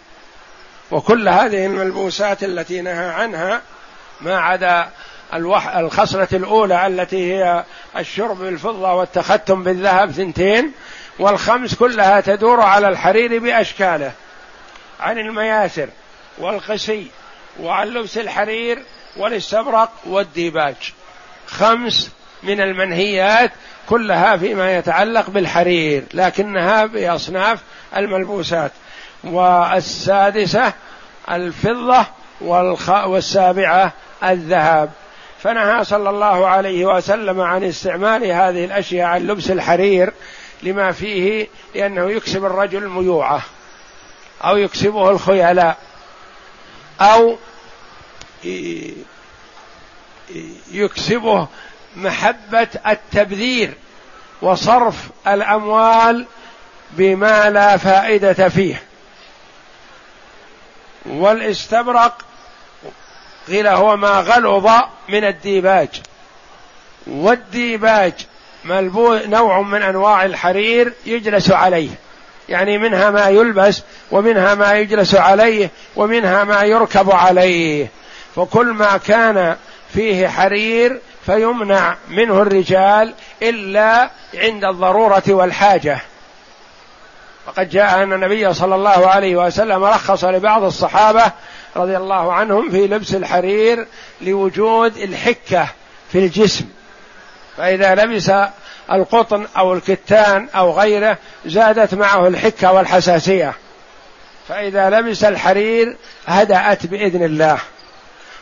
وكل 0.91 1.29
هذه 1.29 1.65
الملبوسات 1.65 2.43
التي 2.43 2.81
نهى 2.81 3.09
عنها 3.09 3.61
ما 4.21 4.39
عدا 4.39 4.89
الوح 5.33 5.75
الخصلة 5.75 6.27
الأولى 6.33 6.87
التي 6.87 7.33
هي 7.33 7.63
الشرب 7.97 8.37
بالفضة 8.37 8.93
والتختم 8.93 9.63
بالذهب 9.63 10.11
ثنتين 10.11 10.71
والخمس 11.19 11.75
كلها 11.75 12.21
تدور 12.21 12.61
على 12.61 12.87
الحرير 12.87 13.39
بأشكاله. 13.39 14.11
عن 14.99 15.17
المياسر 15.17 15.89
والقسي 16.37 17.07
وعن 17.59 17.87
لبس 17.87 18.17
الحرير 18.17 18.83
والاستبرق 19.17 19.91
والديباج. 20.05 20.75
خمس 21.47 22.11
من 22.43 22.61
المنهيات 22.61 23.51
كلها 23.89 24.37
فيما 24.37 24.77
يتعلق 24.77 25.29
بالحرير 25.29 26.03
لكنها 26.13 26.85
بأصناف 26.85 27.59
الملبوسات. 27.97 28.71
والسادسة 29.23 30.73
الفضة 31.31 32.05
والسابعة 33.05 33.93
الذهب. 34.23 34.91
فنهى 35.45 35.83
صلى 35.83 36.09
الله 36.09 36.47
عليه 36.47 36.85
وسلم 36.85 37.41
عن 37.41 37.63
استعمال 37.63 38.23
هذه 38.23 38.65
الأشياء 38.65 39.07
عن 39.07 39.27
لبس 39.27 39.51
الحرير 39.51 40.13
لما 40.63 40.91
فيه 40.91 41.47
لأنه 41.75 42.11
يكسب 42.11 42.45
الرجل 42.45 42.89
ميوعة 42.89 43.41
أو 44.43 44.57
يكسبه 44.57 45.09
الخيلاء 45.09 45.77
أو 47.01 47.37
يكسبه 50.71 51.47
محبة 51.95 52.67
التبذير 52.87 53.73
وصرف 54.41 54.95
الأموال 55.27 56.25
بما 56.91 57.49
لا 57.49 57.77
فائدة 57.77 58.49
فيه. 58.49 58.83
والاستبرق 61.05 62.25
قيل 63.47 63.67
هو 63.67 63.97
ما 63.97 64.19
غلظ 64.19 64.69
من 65.09 65.23
الديباج. 65.23 65.89
والديباج 67.07 68.13
ملبو 68.65 69.15
نوع 69.15 69.61
من 69.61 69.81
أنواع 69.81 70.25
الحرير 70.25 70.93
يجلس 71.05 71.51
عليه. 71.51 71.89
يعني 72.49 72.77
منها 72.77 73.11
ما 73.11 73.27
يلبس 73.27 73.81
ومنها 74.11 74.55
ما 74.55 74.73
يجلس 74.73 75.15
عليه 75.15 75.69
ومنها 75.95 76.43
ما 76.43 76.63
يركب 76.63 77.11
عليه. 77.11 77.87
فكل 78.35 78.65
ما 78.65 78.97
كان 78.97 79.55
فيه 79.93 80.27
حرير 80.27 80.99
فيمنع 81.25 81.95
منه 82.09 82.41
الرجال 82.41 83.13
إلا 83.41 84.09
عند 84.35 84.63
الضرورة 84.63 85.23
والحاجة. 85.27 85.99
وقد 87.47 87.69
جاء 87.69 88.03
أن 88.03 88.13
النبي 88.13 88.53
صلى 88.53 88.75
الله 88.75 89.07
عليه 89.07 89.35
وسلم 89.35 89.83
رخص 89.83 90.23
لبعض 90.23 90.63
الصحابة 90.63 91.31
رضي 91.75 91.97
الله 91.97 92.33
عنهم 92.33 92.69
في 92.69 92.87
لبس 92.87 93.15
الحرير 93.15 93.87
لوجود 94.21 94.97
الحكة 94.97 95.67
في 96.11 96.19
الجسم. 96.19 96.65
فإذا 97.57 97.95
لبس 97.95 98.31
القطن 98.91 99.47
أو 99.57 99.73
الكتان 99.73 100.47
أو 100.55 100.71
غيره 100.71 101.17
زادت 101.45 101.93
معه 101.93 102.27
الحكة 102.27 102.73
والحساسية. 102.73 103.53
فإذا 104.47 104.89
لبس 104.89 105.23
الحرير 105.23 105.97
هدأت 106.27 106.85
بإذن 106.85 107.23
الله. 107.23 107.57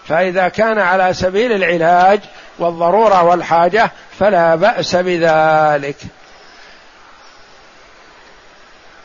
فإذا 0.08 0.48
كان 0.48 0.80
على 0.80 1.14
سبيل 1.14 1.52
العلاج 1.52 2.20
والضرورة 2.60 3.24
والحاجة 3.24 3.92
فلا 4.20 4.56
بأس 4.56 4.96
بذلك. 4.96 5.98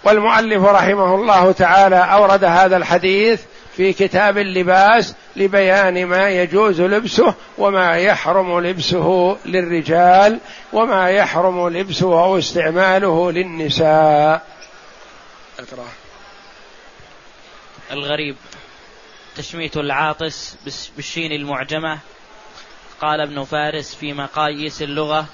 والمؤلف 0.04 0.64
رحمه 0.64 1.14
الله 1.14 1.52
تعالى 1.52 1.96
أورد 1.96 2.44
هذا 2.44 2.76
الحديث 2.76 3.42
في 3.76 3.92
كتاب 3.92 4.38
اللباس 4.38 5.14
لبيان 5.36 6.06
ما 6.06 6.28
يجوز 6.28 6.80
لبسه 6.80 7.34
وما 7.58 7.96
يحرم 7.96 8.60
لبسه 8.60 9.36
للرجال 9.46 10.38
وما 10.72 11.10
يحرم 11.10 11.68
لبسه 11.68 12.24
أو 12.24 12.38
استعماله 12.38 13.32
للنساء. 13.32 14.42
الغريب. 17.90 18.36
تشميت 19.36 19.76
العاطس 19.76 20.56
بالشين 20.96 21.32
المعجمة 21.32 21.98
قال 23.00 23.20
ابن 23.20 23.44
فارس 23.44 23.94
في 23.94 24.12
مقاييس 24.12 24.82
اللغة 24.82 25.26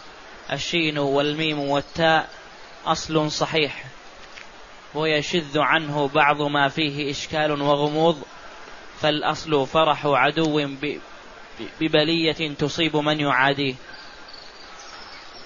الشين 0.52 0.98
والميم 0.98 1.58
والتاء 1.58 2.28
أصل 2.86 3.30
صحيح 3.30 3.84
ويشذ 4.94 5.58
عنه 5.58 6.08
بعض 6.08 6.42
ما 6.42 6.68
فيه 6.68 7.10
إشكال 7.10 7.62
وغموض 7.62 8.22
فالأصل 9.00 9.66
فرح 9.66 10.06
عدو 10.06 10.68
ببلية 11.80 12.54
تصيب 12.54 12.96
من 12.96 13.20
يعاديه. 13.20 13.74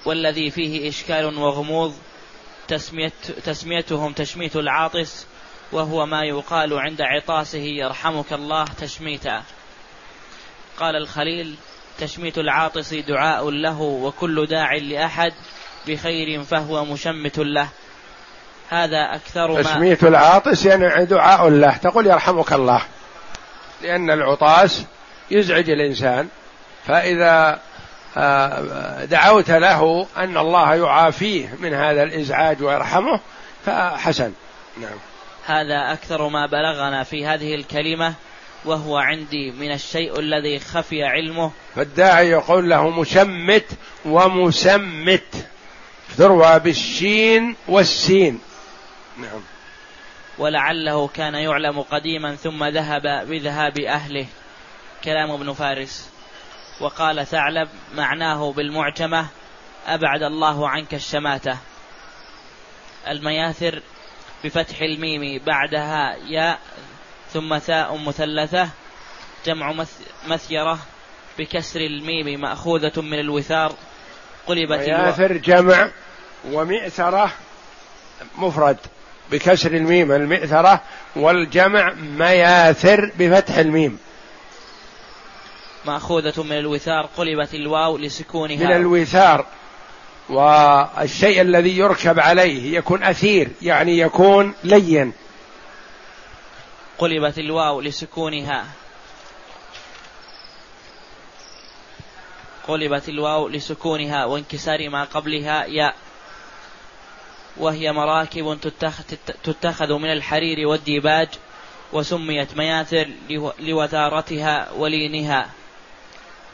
والذي 0.04 0.50
فيه 0.50 0.88
إشكال 0.88 1.38
وغموض 1.38 1.94
تسميت 2.68 3.30
تسميتهم 3.44 4.12
تشميت 4.12 4.56
العاطس 4.56 5.26
وهو 5.72 6.06
ما 6.06 6.24
يقال 6.24 6.78
عند 6.78 7.00
عطاسه 7.00 7.58
يرحمك 7.58 8.32
الله 8.32 8.64
تشميتا. 8.64 9.42
قال 10.78 10.96
الخليل 10.96 11.56
تشميت 11.98 12.38
العاطس 12.38 12.94
دعاء 12.94 13.50
له 13.50 13.80
وكل 13.80 14.46
داع 14.46 14.74
لأحد 14.74 15.32
بخير 15.86 16.42
فهو 16.42 16.84
مشمت 16.84 17.38
له. 17.38 17.68
هذا 18.68 19.14
أكثر 19.14 19.52
ما 19.52 19.62
تسمية 19.62 19.98
العاطس 20.02 20.66
يعني 20.66 21.04
دعاء 21.04 21.48
له. 21.48 21.76
تقول 21.76 22.06
يرحمك 22.06 22.52
الله 22.52 22.82
لأن 23.82 24.10
العطاس 24.10 24.84
يزعج 25.30 25.70
الإنسان 25.70 26.28
فإذا 26.86 27.60
آه، 28.16 29.04
دعوت 29.04 29.50
له 29.50 30.06
أن 30.16 30.36
الله 30.36 30.74
يعافيه 30.74 31.54
من 31.58 31.74
هذا 31.74 32.02
الإزعاج 32.02 32.62
ويرحمه 32.62 33.20
فحسن. 33.66 34.32
نعم. 34.80 34.98
هذا 35.46 35.92
أكثر 35.92 36.28
ما 36.28 36.46
بلغنا 36.46 37.02
في 37.02 37.26
هذه 37.26 37.54
الكلمة. 37.54 38.14
وهو 38.64 38.96
عندي 38.96 39.50
من 39.50 39.72
الشيء 39.72 40.18
الذي 40.20 40.58
خفي 40.58 41.04
علمه. 41.04 41.52
فالداعي 41.76 42.28
يقول 42.28 42.70
له 42.70 42.90
مشمت 42.90 43.66
ومسمت. 44.04 45.46
تروى 46.18 46.58
بالشين 46.58 47.56
والسين. 47.68 48.40
نعم. 49.18 49.40
ولعله 50.38 51.08
كان 51.08 51.34
يعلم 51.34 51.80
قديما 51.80 52.36
ثم 52.36 52.64
ذهب 52.64 53.02
بذهاب 53.28 53.80
أهله. 53.80 54.26
كلام 55.04 55.30
ابن 55.30 55.52
فارس. 55.52 56.10
وقال 56.80 57.26
ثعلب 57.26 57.68
معناه 57.94 58.52
بالمعجمة 58.52 59.26
أبعد 59.86 60.22
الله 60.22 60.68
عنك 60.68 60.94
الشماتة. 60.94 61.58
المياثر 63.08 63.82
بفتح 64.44 64.80
الميم 64.80 65.44
بعدها 65.46 66.16
ياء 66.28 66.60
ثم 67.32 67.58
ثاء 67.58 67.96
مثلثة 67.96 68.68
جمع 69.46 69.84
مثيرة 70.28 70.78
بكسر 71.38 71.80
الميم 71.80 72.40
مأخوذة 72.40 73.00
من 73.02 73.20
الوثار 73.20 73.72
قلبت 74.46 74.78
مياثر 74.78 75.32
جمع 75.36 75.90
ومئثرة 76.52 77.30
مفرد 78.38 78.76
بكسر 79.30 79.72
الميم 79.72 80.12
المئثرة 80.12 80.82
والجمع 81.16 81.92
مياثر 82.18 83.12
بفتح 83.18 83.56
الميم. 83.56 83.98
مأخوذة 85.84 86.42
من 86.42 86.58
الوثار 86.58 87.08
قلبت 87.16 87.54
الواو 87.54 87.98
لسكونها. 87.98 88.56
من 88.56 88.72
الوثار 88.72 89.46
والشيء 90.28 91.40
الذي 91.40 91.78
يركب 91.78 92.20
عليه 92.20 92.78
يكون 92.78 93.02
أثير 93.02 93.48
يعني 93.62 93.98
يكون 93.98 94.54
لين. 94.64 95.12
قلبت 96.98 97.38
الواو 97.38 97.80
لسكونها. 97.80 98.66
قلبت 102.68 103.08
الواو 103.08 103.48
لسكونها 103.48 104.24
وانكسار 104.24 104.88
ما 104.88 105.04
قبلها 105.04 105.64
ياء 105.64 105.96
وهي 107.56 107.92
مراكب 107.92 108.58
تتخذ 109.44 109.92
من 109.92 110.12
الحرير 110.12 110.68
والديباج 110.68 111.28
وسميت 111.92 112.56
مياثر 112.56 113.08
لوثارتها 113.58 114.70
ولينها. 114.72 115.50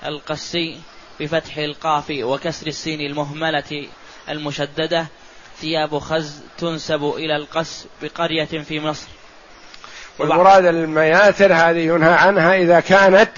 القسي 0.04 0.80
بفتح 1.20 1.56
القاف 1.56 2.10
وكسر 2.10 2.66
السين 2.66 3.00
المهملة 3.00 3.88
المشددة 4.28 5.06
ثياب 5.56 5.98
خز 5.98 6.40
تنسب 6.58 7.04
إلى 7.04 7.36
القس 7.36 7.86
بقرية 8.02 8.44
في 8.44 8.80
مصر. 8.80 9.08
والمراد 10.18 10.64
المياثر 10.64 11.52
هذه 11.52 11.78
ينهى 11.78 12.12
عنها 12.12 12.54
إذا 12.54 12.80
كانت 12.80 13.30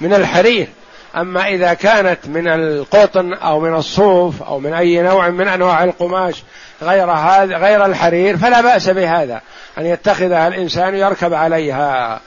من 0.00 0.14
الحرير. 0.14 0.68
أما 1.16 1.48
إذا 1.48 1.74
كانت 1.74 2.18
من 2.26 2.48
القطن 2.48 3.32
أو 3.32 3.60
من 3.60 3.74
الصوف 3.74 4.42
أو 4.42 4.58
من 4.58 4.74
أي 4.74 5.02
نوع 5.02 5.28
من 5.28 5.48
أنواع 5.48 5.84
القماش 5.84 6.42
غير 6.82 7.10
هذا 7.10 7.56
غير 7.56 7.84
الحرير 7.84 8.36
فلا 8.36 8.60
بأس 8.60 8.88
بهذا. 8.88 9.40
أن 9.78 9.86
يتخذها 9.86 10.48
الإنسان 10.48 10.94
يركب 10.94 11.34
عليها. 11.34 12.20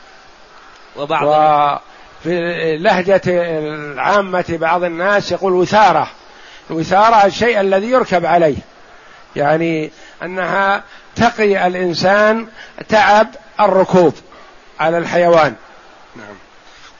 وبعض 0.97 1.81
في 2.23 2.77
لهجة 2.77 3.21
العامة 3.27 4.45
بعض 4.49 4.83
الناس 4.83 5.31
يقول 5.31 5.53
وثارة. 5.53 6.07
الوثارة 6.69 7.25
الشيء 7.25 7.59
الذي 7.59 7.89
يركب 7.89 8.25
عليه. 8.25 8.57
يعني 9.35 9.91
أنها 10.23 10.83
تقي 11.15 11.67
الإنسان 11.67 12.47
تعب 12.89 13.27
الركوب 13.61 14.13
على 14.79 14.97
الحيوان. 14.97 15.55
نعم. 16.15 16.35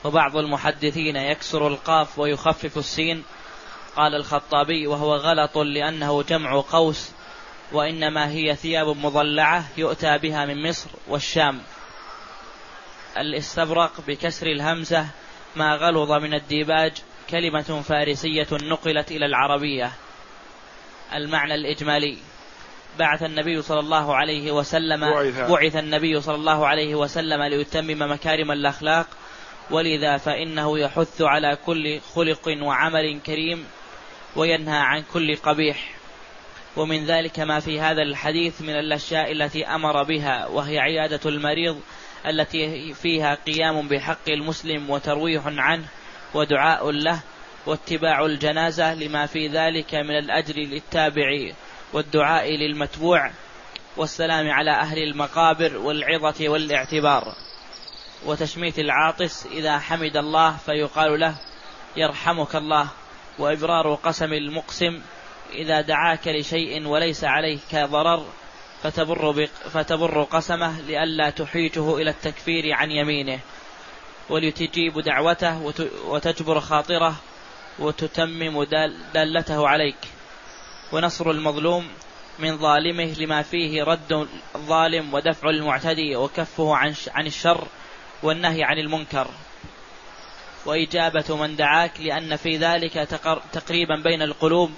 وبعض 0.04 0.36
المحدثين 0.36 1.16
يكسر 1.16 1.66
القاف 1.66 2.18
ويخفف 2.18 2.78
السين. 2.78 3.24
قال 3.96 4.14
الخطابي 4.14 4.86
وهو 4.86 5.14
غلط 5.14 5.58
لأنه 5.58 6.22
جمع 6.22 6.60
قوس 6.60 7.10
وإنما 7.72 8.28
هي 8.30 8.56
ثياب 8.56 8.86
مضلعة 8.86 9.64
يؤتى 9.76 10.18
بها 10.18 10.46
من 10.46 10.68
مصر 10.68 10.90
والشام. 11.08 11.60
الاستبرق 13.18 13.92
بكسر 14.08 14.46
الهمزة 14.46 15.06
ما 15.56 15.74
غلظ 15.74 16.12
من 16.12 16.34
الديباج 16.34 16.92
كلمة 17.30 17.82
فارسية 17.88 18.46
نقلت 18.52 19.10
إلى 19.10 19.26
العربية. 19.26 19.92
المعنى 21.14 21.54
الإجمالي. 21.54 22.18
بعث 22.98 23.22
النبي 23.22 23.62
صلى 23.62 23.80
الله 23.80 24.16
عليه 24.16 24.52
وسلم 24.52 25.00
بعث, 25.00 25.50
بعث 25.50 25.76
النبي 25.76 26.20
صلى 26.20 26.34
الله 26.34 26.66
عليه 26.66 26.94
وسلم 26.94 27.42
ليتمم 27.42 28.12
مكارم 28.12 28.52
الأخلاق. 28.52 29.06
ولذا 29.70 30.16
فإنه 30.16 30.78
يحث 30.78 31.22
على 31.22 31.58
كل 31.66 32.00
خلق 32.14 32.48
وعمل 32.62 33.20
كريم 33.26 33.64
وينهى 34.36 34.78
عن 34.78 35.04
كل 35.12 35.36
قبيح. 35.36 36.00
ومن 36.76 37.06
ذلك 37.06 37.40
ما 37.40 37.60
في 37.60 37.80
هذا 37.80 38.02
الحديث 38.02 38.62
من 38.62 38.78
الأشياء 38.78 39.32
التي 39.32 39.66
أمر 39.66 40.02
بها 40.02 40.46
وهي 40.46 40.78
عيادة 40.78 41.20
المريض 41.26 41.80
التي 42.26 42.94
فيها 42.94 43.34
قيام 43.34 43.88
بحق 43.88 44.28
المسلم 44.28 44.90
وترويح 44.90 45.42
عنه 45.46 45.84
ودعاء 46.34 46.90
له 46.90 47.20
واتباع 47.66 48.26
الجنازة 48.26 48.94
لما 48.94 49.26
في 49.26 49.48
ذلك 49.48 49.94
من 49.94 50.18
الأجر 50.18 50.54
للتابع 50.56 51.52
والدعاء 51.92 52.50
للمتبوع 52.50 53.30
والسلام 53.96 54.50
على 54.50 54.70
أهل 54.70 54.98
المقابر 54.98 55.76
والعظة 55.76 56.48
والاعتبار 56.48 57.34
وتشميت 58.26 58.78
العاطس 58.78 59.46
إذا 59.46 59.78
حمد 59.78 60.16
الله 60.16 60.56
فيقال 60.56 61.20
له 61.20 61.34
يرحمك 61.96 62.56
الله 62.56 62.88
وإبرار 63.38 63.94
قسم 63.94 64.32
المقسم 64.32 65.00
إذا 65.52 65.80
دعاك 65.80 66.28
لشيء 66.28 66.86
وليس 66.86 67.24
عليك 67.24 67.74
ضرر 67.74 68.26
فتبر, 68.82 69.46
فتبر 69.46 70.22
قسمه 70.22 70.80
لئلا 70.80 71.30
تحيجه 71.30 71.96
إلى 71.96 72.10
التكفير 72.10 72.72
عن 72.72 72.90
يمينه 72.90 73.40
ولتجيب 74.30 75.00
دعوته 75.00 75.72
وتجبر 76.06 76.60
خاطره 76.60 77.14
وتتمم 77.78 78.62
دالته 79.14 79.68
عليك 79.68 79.96
ونصر 80.92 81.30
المظلوم 81.30 81.88
من 82.38 82.58
ظالمه 82.58 83.14
لما 83.18 83.42
فيه 83.42 83.84
رد 83.84 84.28
الظالم 84.54 85.14
ودفع 85.14 85.50
المعتدي 85.50 86.16
وكفه 86.16 86.76
عن 86.76 86.94
عن 87.14 87.26
الشر 87.26 87.64
والنهي 88.22 88.64
عن 88.64 88.78
المنكر. 88.78 89.26
وإجابة 90.66 91.36
من 91.36 91.56
دعاك 91.56 92.00
لأن 92.00 92.36
في 92.36 92.56
ذلك 92.56 93.08
تقريبا 93.52 93.96
بين 94.04 94.22
القلوب 94.22 94.70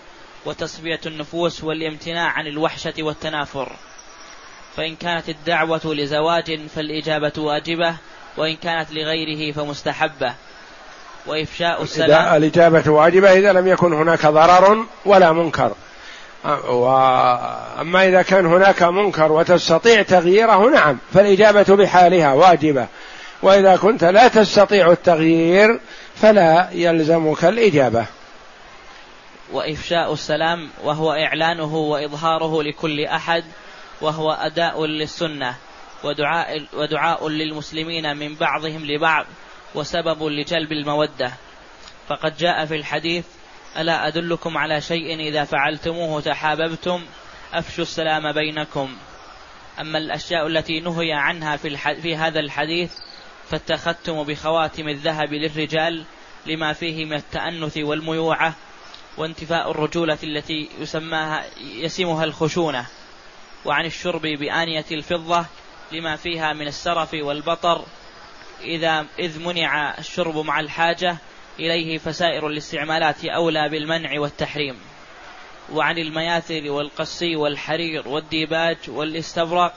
وتصفية 0.44 1.00
النفوس 1.06 1.64
والامتناع 1.64 2.30
عن 2.30 2.46
الوحشة 2.46 2.94
والتنافر. 2.98 3.72
فإن 4.76 4.96
كانت 4.96 5.28
الدعوة 5.28 5.80
لزواج 5.84 6.60
فالإجابة 6.66 7.32
واجبة 7.38 7.96
وإن 8.36 8.56
كانت 8.56 8.92
لغيره 8.92 9.52
فمستحبة. 9.52 10.34
وإفشاء 11.26 11.82
السلام 11.82 12.36
الإجابة 12.36 12.90
واجبة 12.90 13.32
إذا 13.32 13.52
لم 13.52 13.66
يكن 13.66 13.92
هناك 13.92 14.26
ضرر 14.26 14.86
ولا 15.04 15.32
منكر. 15.32 15.74
وأما 16.44 18.08
إذا 18.08 18.22
كان 18.22 18.46
هناك 18.46 18.82
منكر 18.82 19.32
وتستطيع 19.32 20.02
تغييره 20.02 20.70
نعم 20.70 20.98
فالإجابة 21.14 21.76
بحالها 21.76 22.32
واجبة. 22.32 22.86
وإذا 23.42 23.76
كنت 23.76 24.04
لا 24.04 24.28
تستطيع 24.28 24.92
التغيير 24.92 25.80
فلا 26.14 26.68
يلزمك 26.72 27.44
الإجابة. 27.44 28.06
وإفشاء 29.52 30.12
السلام 30.12 30.70
وهو 30.84 31.12
إعلانه 31.12 31.76
وإظهاره 31.76 32.62
لكل 32.62 33.04
أحد 33.04 33.44
وهو 34.00 34.32
أداء 34.32 34.86
للسنة 34.86 35.54
ودعاء, 36.04 36.62
ودعاء 36.72 37.28
للمسلمين 37.28 38.16
من 38.16 38.34
بعضهم 38.34 38.84
لبعض 38.84 39.26
وسبب 39.74 40.22
لجلب 40.22 40.72
المودة. 40.72 41.32
فقد 42.08 42.36
جاء 42.36 42.66
في 42.66 42.76
الحديث 42.76 43.24
ألا 43.76 44.06
أدلكم 44.06 44.58
على 44.58 44.80
شيء 44.80 45.20
إذا 45.20 45.44
فعلتموه 45.44 46.20
تحاببتم؟ 46.20 47.04
أفشوا 47.52 47.84
السلام 47.84 48.32
بينكم. 48.32 48.96
أما 49.80 49.98
الأشياء 49.98 50.46
التي 50.46 50.80
نهي 50.80 51.12
عنها 51.12 51.56
في, 51.56 51.76
في 52.02 52.16
هذا 52.16 52.40
الحديث 52.40 52.92
فاتخذتم 53.50 54.22
بخواتم 54.22 54.88
الذهب 54.88 55.32
للرجال 55.32 56.04
لما 56.46 56.72
فيه 56.72 57.04
من 57.04 57.12
التأنث 57.12 57.78
والميوعة 57.78 58.54
وانتفاء 59.18 59.70
الرجولة 59.70 60.18
التي 60.22 60.68
يسماها 60.78 61.44
يسمها 61.60 62.24
الخشونة 62.24 62.86
وعن 63.64 63.84
الشرب 63.84 64.22
بآنية 64.22 64.84
الفضة 64.92 65.44
لما 65.92 66.16
فيها 66.16 66.52
من 66.52 66.66
السرف 66.66 67.14
والبطر. 67.14 67.84
إذا 68.60 69.06
إذ 69.18 69.42
منع 69.42 69.98
الشرب 69.98 70.36
مع 70.36 70.60
الحاجة 70.60 71.16
إليه 71.58 71.98
فسائر 71.98 72.46
الاستعمالات 72.46 73.24
أولى 73.24 73.68
بالمنع 73.68 74.20
والتحريم 74.20 74.76
وعن 75.72 75.98
المياثر 75.98 76.70
والقسي 76.70 77.36
والحرير 77.36 78.08
والديباج 78.08 78.76
والاستبرق 78.88 79.74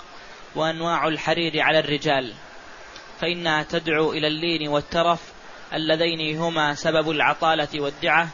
وأنواع 0.55 1.07
الحرير 1.07 1.61
على 1.61 1.79
الرجال 1.79 2.33
فإنها 3.21 3.63
تدعو 3.63 4.13
إلى 4.13 4.27
اللين 4.27 4.67
والترف 4.67 5.33
اللذين 5.73 6.37
هما 6.37 6.75
سبب 6.75 7.09
العطالة 7.09 7.67
والدعة 7.75 8.29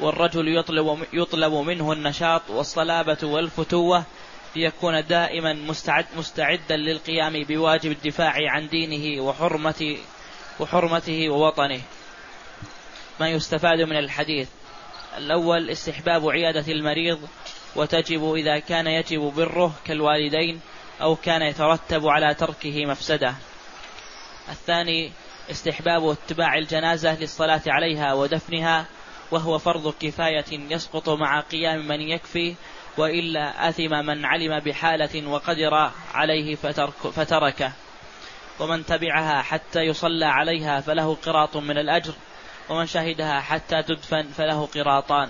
والرجل 0.00 0.58
يطلب, 0.58 1.06
يطلب 1.12 1.52
منه 1.52 1.92
النشاط 1.92 2.42
والصلابة 2.50 3.18
والفتوة 3.22 4.04
ليكون 4.56 5.06
دائما 5.06 5.52
مستعد 5.52 6.06
مستعدا 6.16 6.76
للقيام 6.76 7.42
بواجب 7.42 7.92
الدفاع 7.92 8.34
عن 8.36 8.68
دينه 8.68 9.22
وحرمة 9.22 9.96
وحرمته 10.60 11.28
ووطنه. 11.28 11.80
ما 13.20 13.28
يستفاد 13.28 13.80
من 13.80 13.96
الحديث. 13.96 14.48
الأول 15.18 15.70
استحباب 15.70 16.28
عيادة 16.28 16.72
المريض 16.72 17.28
وتجب 17.76 18.34
إذا 18.34 18.58
كان 18.58 18.86
يجب 18.86 19.20
بره 19.20 19.74
كالوالدين 19.84 20.60
أو 21.02 21.16
كان 21.16 21.42
يترتب 21.42 22.06
على 22.06 22.34
تركه 22.34 22.86
مفسدة. 22.86 23.34
الثاني 24.48 25.12
استحباب 25.50 26.08
اتباع 26.08 26.58
الجنازة 26.58 27.20
للصلاة 27.20 27.62
عليها 27.66 28.12
ودفنها 28.12 28.86
وهو 29.30 29.58
فرض 29.58 29.94
كفاية 30.00 30.44
يسقط 30.70 31.08
مع 31.08 31.40
قيام 31.40 31.88
من 31.88 32.00
يكفي 32.00 32.54
وإلا 32.98 33.68
أثم 33.68 33.90
من 34.06 34.24
علم 34.24 34.60
بحالة 34.60 35.28
وقدر 35.28 35.90
عليه 36.14 36.54
فترك 36.54 37.08
فتركه. 37.14 37.72
ومن 38.60 38.86
تبعها 38.86 39.42
حتى 39.42 39.80
يصلى 39.80 40.26
عليها 40.26 40.80
فله 40.80 41.14
قراط 41.14 41.56
من 41.56 41.78
الأجر. 41.78 42.12
ومن 42.68 42.86
شهدها 42.86 43.40
حتى 43.40 43.82
تدفن 43.82 44.26
فله 44.36 44.68
قراطان. 44.74 45.28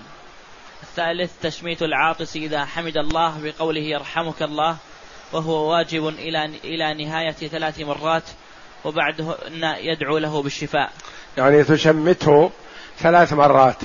الثالث 0.83 1.31
تشميت 1.41 1.81
العاطس 1.81 2.35
إذا 2.35 2.65
حمد 2.65 2.97
الله 2.97 3.41
بقوله 3.43 3.81
يرحمك 3.81 4.41
الله 4.41 4.77
وهو 5.33 5.71
واجب 5.71 6.07
إلى 6.07 6.45
إلى 6.63 7.05
نهاية 7.05 7.31
ثلاث 7.31 7.79
مرات 7.79 8.23
وبعده 8.85 9.37
يدعو 9.79 10.17
له 10.17 10.41
بالشفاء. 10.43 10.91
يعني 11.37 11.63
تشمته 11.63 12.51
ثلاث 12.97 13.33
مرات. 13.33 13.77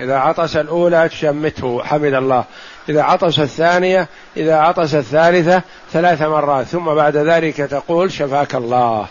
إذا 0.00 0.16
عطس 0.16 0.56
الأولى 0.56 1.08
تشمته 1.08 1.84
حمد 1.84 2.14
الله. 2.14 2.44
إذا 2.88 3.02
عطس 3.02 3.38
الثانية 3.38 4.08
إذا 4.36 4.56
عطس 4.56 4.94
الثالثة 4.94 5.62
ثلاث 5.92 6.22
مرات. 6.22 6.66
ثم 6.66 6.94
بعد 6.94 7.16
ذلك 7.16 7.56
تقول 7.56 8.12
شفاك 8.12 8.54
الله. 8.54 9.08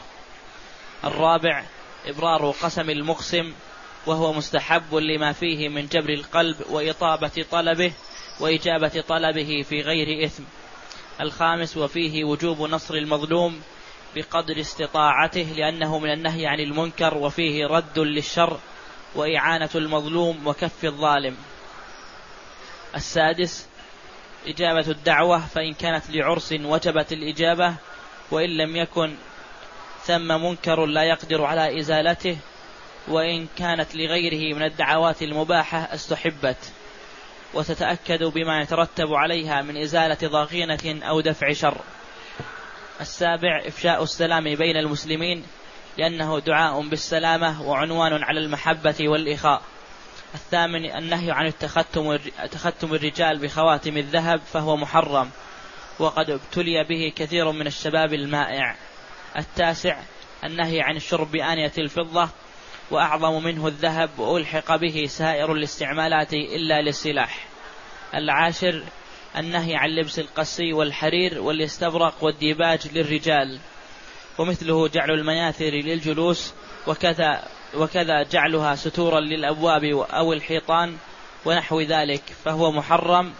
الرابع 1.03 1.63
إبرار 2.07 2.53
قسم 2.61 2.89
المقسم 2.89 3.53
وهو 4.07 4.33
مستحب 4.33 4.95
لما 4.95 5.31
فيه 5.31 5.69
من 5.69 5.87
جبر 5.87 6.09
القلب 6.09 6.55
وإطابة 6.69 7.45
طلبه 7.51 7.91
وإجابة 8.39 9.03
طلبه 9.07 9.65
في 9.69 9.81
غير 9.81 10.25
إثم. 10.25 10.43
الخامس 11.21 11.77
وفيه 11.77 12.23
وجوب 12.23 12.61
نصر 12.61 12.93
المظلوم 12.93 13.61
بقدر 14.15 14.59
استطاعته 14.59 15.53
لأنه 15.57 15.99
من 15.99 16.11
النهي 16.11 16.47
عن 16.47 16.59
المنكر 16.59 17.17
وفيه 17.17 17.67
رد 17.67 17.99
للشر 17.99 18.59
وإعانة 19.15 19.69
المظلوم 19.75 20.47
وكف 20.47 20.85
الظالم. 20.85 21.37
السادس 22.95 23.67
إجابة 24.47 24.91
الدعوة 24.91 25.47
فإن 25.47 25.73
كانت 25.73 26.09
لعرس 26.09 26.53
وجبت 26.53 27.11
الإجابة 27.11 27.75
وإن 28.31 28.49
لم 28.49 28.75
يكن 28.75 29.15
ثم 30.03 30.27
منكر 30.27 30.85
لا 30.85 31.03
يقدر 31.03 31.43
على 31.43 31.79
إزالته 31.79 32.37
وإن 33.07 33.47
كانت 33.57 33.95
لغيره 33.95 34.55
من 34.55 34.63
الدعوات 34.63 35.21
المباحة 35.21 35.77
استحبت. 35.77 36.73
وتتأكد 37.53 38.23
بما 38.23 38.61
يترتب 38.61 39.13
عليها 39.13 39.61
من 39.61 39.77
إزالة 39.77 40.17
ضغينة 40.23 41.05
أو 41.07 41.21
دفع 41.21 41.51
شر. 41.53 41.77
السابع 43.01 43.61
إفشاء 43.65 44.03
السلام 44.03 44.43
بين 44.43 44.77
المسلمين 44.77 45.43
لأنه 45.97 46.39
دعاء 46.39 46.81
بالسلامة 46.81 47.61
وعنوان 47.61 48.23
على 48.23 48.39
المحبة 48.39 48.95
والإخاء. 48.99 49.61
الثامن 50.33 50.95
النهي 50.95 51.31
عن 51.31 51.47
التختم 51.47 52.17
تختم 52.51 52.93
الرجال 52.93 53.39
بخواتم 53.39 53.97
الذهب 53.97 54.39
فهو 54.39 54.77
محرم. 54.77 55.29
وقد 55.99 56.29
ابتلي 56.29 56.83
به 56.83 57.13
كثير 57.15 57.51
من 57.51 57.67
الشباب 57.67 58.13
المائع. 58.13 58.75
التاسع 59.37 59.99
النهي 60.43 60.81
عن 60.81 60.95
الشرب 60.95 61.31
بآنية 61.31 61.71
الفضة 61.77 62.29
وأعظم 62.91 63.43
منه 63.43 63.67
الذهب 63.67 64.19
وألحق 64.19 64.75
به 64.75 65.05
سائر 65.09 65.51
الاستعمالات 65.51 66.33
إلا 66.33 66.81
للسلاح. 66.81 67.47
العاشر 68.15 68.83
النهي 69.37 69.75
عن 69.75 69.89
لبس 69.89 70.19
القسي 70.19 70.73
والحرير 70.73 71.41
والاستبرق 71.41 72.15
والديباج 72.21 72.87
للرجال. 72.93 73.59
ومثله 74.37 74.87
جعل 74.87 75.11
المياثر 75.11 75.69
للجلوس 75.69 76.53
وكذا 76.87 77.43
وكذا 77.75 78.23
جعلها 78.23 78.75
ستورا 78.75 79.19
للأبواب 79.19 79.83
أو 80.13 80.33
الحيطان 80.33 80.97
ونحو 81.45 81.81
ذلك 81.81 82.23
فهو 82.45 82.71
محرم. 82.71 83.33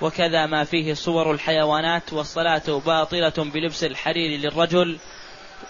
وكذا 0.00 0.46
ما 0.46 0.64
فيه 0.64 0.94
صور 0.94 1.32
الحيوانات 1.32 2.12
والصلاة 2.12 2.82
باطلة 2.86 3.32
بلبس 3.38 3.84
الحرير 3.84 4.40
للرجل 4.40 4.98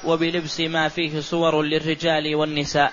وبلبس 0.05 0.61
ما 0.61 0.89
فيه 0.89 1.21
صور 1.21 1.63
للرجال 1.63 2.35
والنساء. 2.35 2.93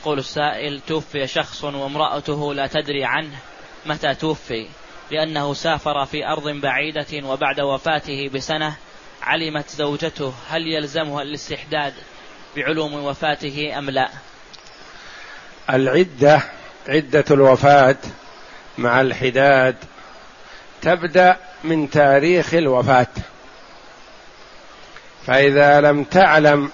يقول 0.00 0.18
السائل 0.18 0.80
توفي 0.86 1.26
شخص 1.26 1.64
وامرأته 1.64 2.54
لا 2.54 2.66
تدري 2.66 3.04
عنه 3.04 3.38
متى 3.86 4.14
توفي؟ 4.14 4.66
لأنه 5.10 5.54
سافر 5.54 6.06
في 6.06 6.26
أرض 6.26 6.48
بعيدة 6.48 7.26
وبعد 7.28 7.60
وفاته 7.60 8.30
بسنة 8.34 8.76
علمت 9.22 9.68
زوجته 9.68 10.34
هل 10.48 10.66
يلزمها 10.66 11.22
الاستحداد 11.22 11.94
بعلوم 12.56 12.94
وفاته 12.94 13.78
أم 13.78 13.90
لا. 13.90 14.08
العدة 15.70 16.42
عدة 16.88 17.24
الوفاة 17.30 17.98
مع 18.78 19.00
الحداد 19.00 19.76
تبدأ 20.82 21.36
من 21.64 21.90
تاريخ 21.90 22.54
الوفاة. 22.54 23.06
فإذا 25.26 25.80
لم 25.80 26.04
تعلم 26.04 26.70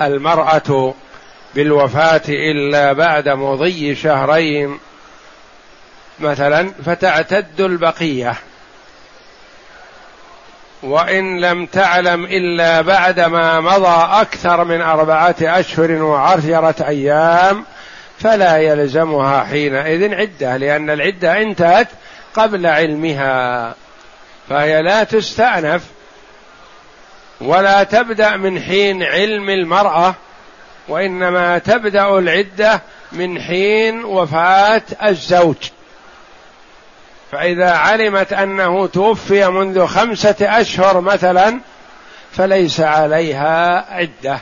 المرأة 0.00 0.94
بالوفاة 1.54 2.22
إلا 2.28 2.92
بعد 2.92 3.28
مضي 3.28 3.94
شهرين. 3.94 4.78
مثلا 6.20 6.70
فتعتد 6.84 7.60
البقية. 7.60 8.34
وإن 10.82 11.40
لم 11.40 11.66
تعلم 11.66 12.24
إلا 12.24 12.80
بعدما 12.80 13.60
مضى 13.60 14.20
أكثر 14.20 14.64
من 14.64 14.80
أربعة 14.80 15.36
أشهر 15.40 15.92
وعشرة 15.92 16.88
أيام 16.88 17.64
فلا 18.20 18.56
يلزمها 18.56 19.44
حينئذ 19.44 20.14
عدة 20.14 20.56
لأن 20.56 20.90
العدة 20.90 21.42
انتهت 21.42 21.88
قبل 22.34 22.66
علمها. 22.66 23.74
فهي 24.48 24.82
لا 24.82 25.04
تستأنف 25.04 25.82
ولا 27.40 27.82
تبدأ 27.82 28.36
من 28.36 28.60
حين 28.60 29.02
علم 29.02 29.50
المرأة 29.50 30.14
وإنما 30.88 31.58
تبدأ 31.58 32.18
العدة 32.18 32.82
من 33.12 33.40
حين 33.40 34.04
وفاة 34.04 34.82
الزوج. 35.04 35.56
فإذا 37.32 37.70
علمت 37.70 38.32
أنه 38.32 38.86
توفي 38.86 39.48
منذ 39.48 39.86
خمسة 39.86 40.36
أشهر 40.40 41.00
مثلا 41.00 41.60
فليس 42.32 42.80
عليها 42.80 43.86
عدة. 43.94 44.40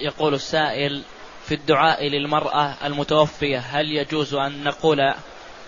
يقول 0.00 0.34
السائل 0.34 1.02
في 1.46 1.54
الدعاء 1.54 2.08
للمرأة 2.08 2.74
المتوفية 2.84 3.58
هل 3.58 3.92
يجوز 3.92 4.34
أن 4.34 4.64
نقول 4.64 5.14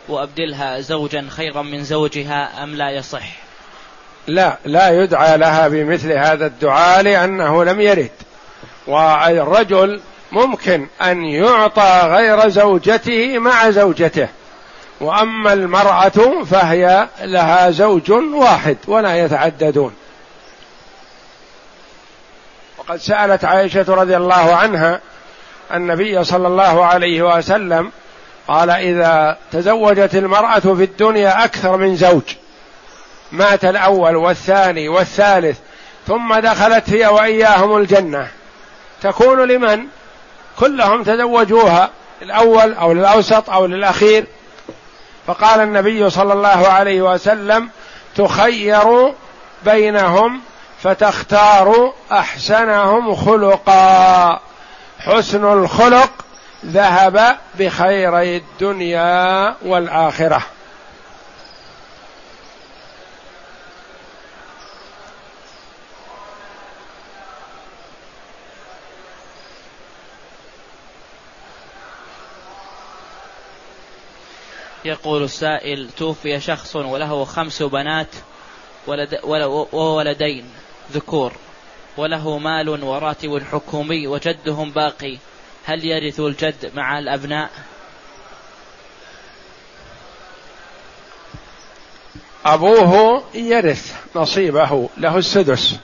وأبدلها 0.08 0.80
زوجا 0.80 1.26
خيرا 1.30 1.62
من 1.62 1.84
زوجها 1.84 2.64
أم 2.64 2.74
لا 2.74 2.90
يصح؟ 2.90 3.26
لا 4.26 4.58
لا 4.64 5.02
يدعى 5.02 5.38
لها 5.38 5.68
بمثل 5.68 6.12
هذا 6.12 6.46
الدعاء 6.46 7.02
لأنه 7.02 7.64
لم 7.64 7.80
يرد. 7.80 8.10
والرجل 8.86 10.00
ممكن 10.32 10.86
أن 11.02 11.24
يعطى 11.24 12.00
غير 12.04 12.48
زوجته 12.48 13.38
مع 13.38 13.70
زوجته. 13.70 14.28
وأما 15.00 15.52
المرأة 15.52 16.44
فهي 16.44 17.08
لها 17.20 17.70
زوج 17.70 18.10
واحد 18.10 18.76
ولا 18.86 19.24
يتعددون. 19.24 19.94
وقد 22.78 22.96
سألت 22.96 23.44
عائشة 23.44 23.84
رضي 23.88 24.16
الله 24.16 24.54
عنها 24.54 25.00
النبي 25.74 26.24
صلى 26.24 26.48
الله 26.48 26.84
عليه 26.84 27.36
وسلم 27.36 27.92
قال 28.48 28.70
إذا 28.70 29.38
تزوجت 29.52 30.14
المرأة 30.14 30.58
في 30.58 30.84
الدنيا 30.84 31.44
أكثر 31.44 31.76
من 31.76 31.96
زوج 31.96 32.22
مات 33.32 33.64
الأول 33.64 34.16
والثاني 34.16 34.88
والثالث 34.88 35.58
ثم 36.06 36.34
دخلت 36.34 36.90
هي 36.90 37.06
وإياهم 37.06 37.76
الجنة. 37.76 38.28
تكون 39.02 39.40
لمن؟ 39.48 39.86
كلهم 40.58 41.02
تزوجوها 41.02 41.90
الأول 42.22 42.74
أو 42.74 42.92
للأوسط 42.92 43.50
أو 43.50 43.66
للأخير. 43.66 44.26
فقال 45.26 45.60
النبي 45.60 46.10
صلى 46.10 46.32
الله 46.32 46.68
عليه 46.68 47.02
وسلم 47.02 47.68
تخير 48.16 49.12
بينهم 49.64 50.40
فتختار 50.82 51.92
أحسنهم 52.12 53.14
خلقا. 53.14 54.40
حسن 54.98 55.44
الخلق 55.44 56.25
ذهب 56.66 57.38
بخيري 57.58 58.36
الدنيا 58.36 59.56
والآخرة. 59.62 60.42
يقول 74.84 75.22
السائل 75.22 75.90
توفي 75.96 76.40
شخص 76.40 76.76
وله 76.76 77.24
خمس 77.24 77.62
بنات 77.62 78.06
ولد 78.86 79.20
وولدين 79.72 80.50
ذكور 80.92 81.32
وله 81.96 82.38
مال 82.38 82.84
وراتب 82.84 83.42
حكومي 83.52 84.06
وجدهم 84.06 84.70
باقي. 84.70 85.18
هل 85.66 85.84
يرث 85.84 86.20
الجد 86.20 86.70
مع 86.74 86.98
الأبناء؟ 86.98 87.50
أبوه 92.46 93.22
يرث 93.34 93.94
نصيبه 94.16 94.88
له 94.96 95.18
السدس. 95.18 95.76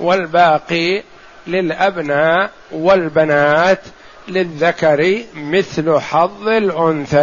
والباقي 0.00 1.02
للأبناء 1.46 2.50
والبنات 2.72 3.80
للذكر 4.28 5.24
مثل 5.34 5.98
حظ 6.00 6.48
الأنثى. 6.48 7.14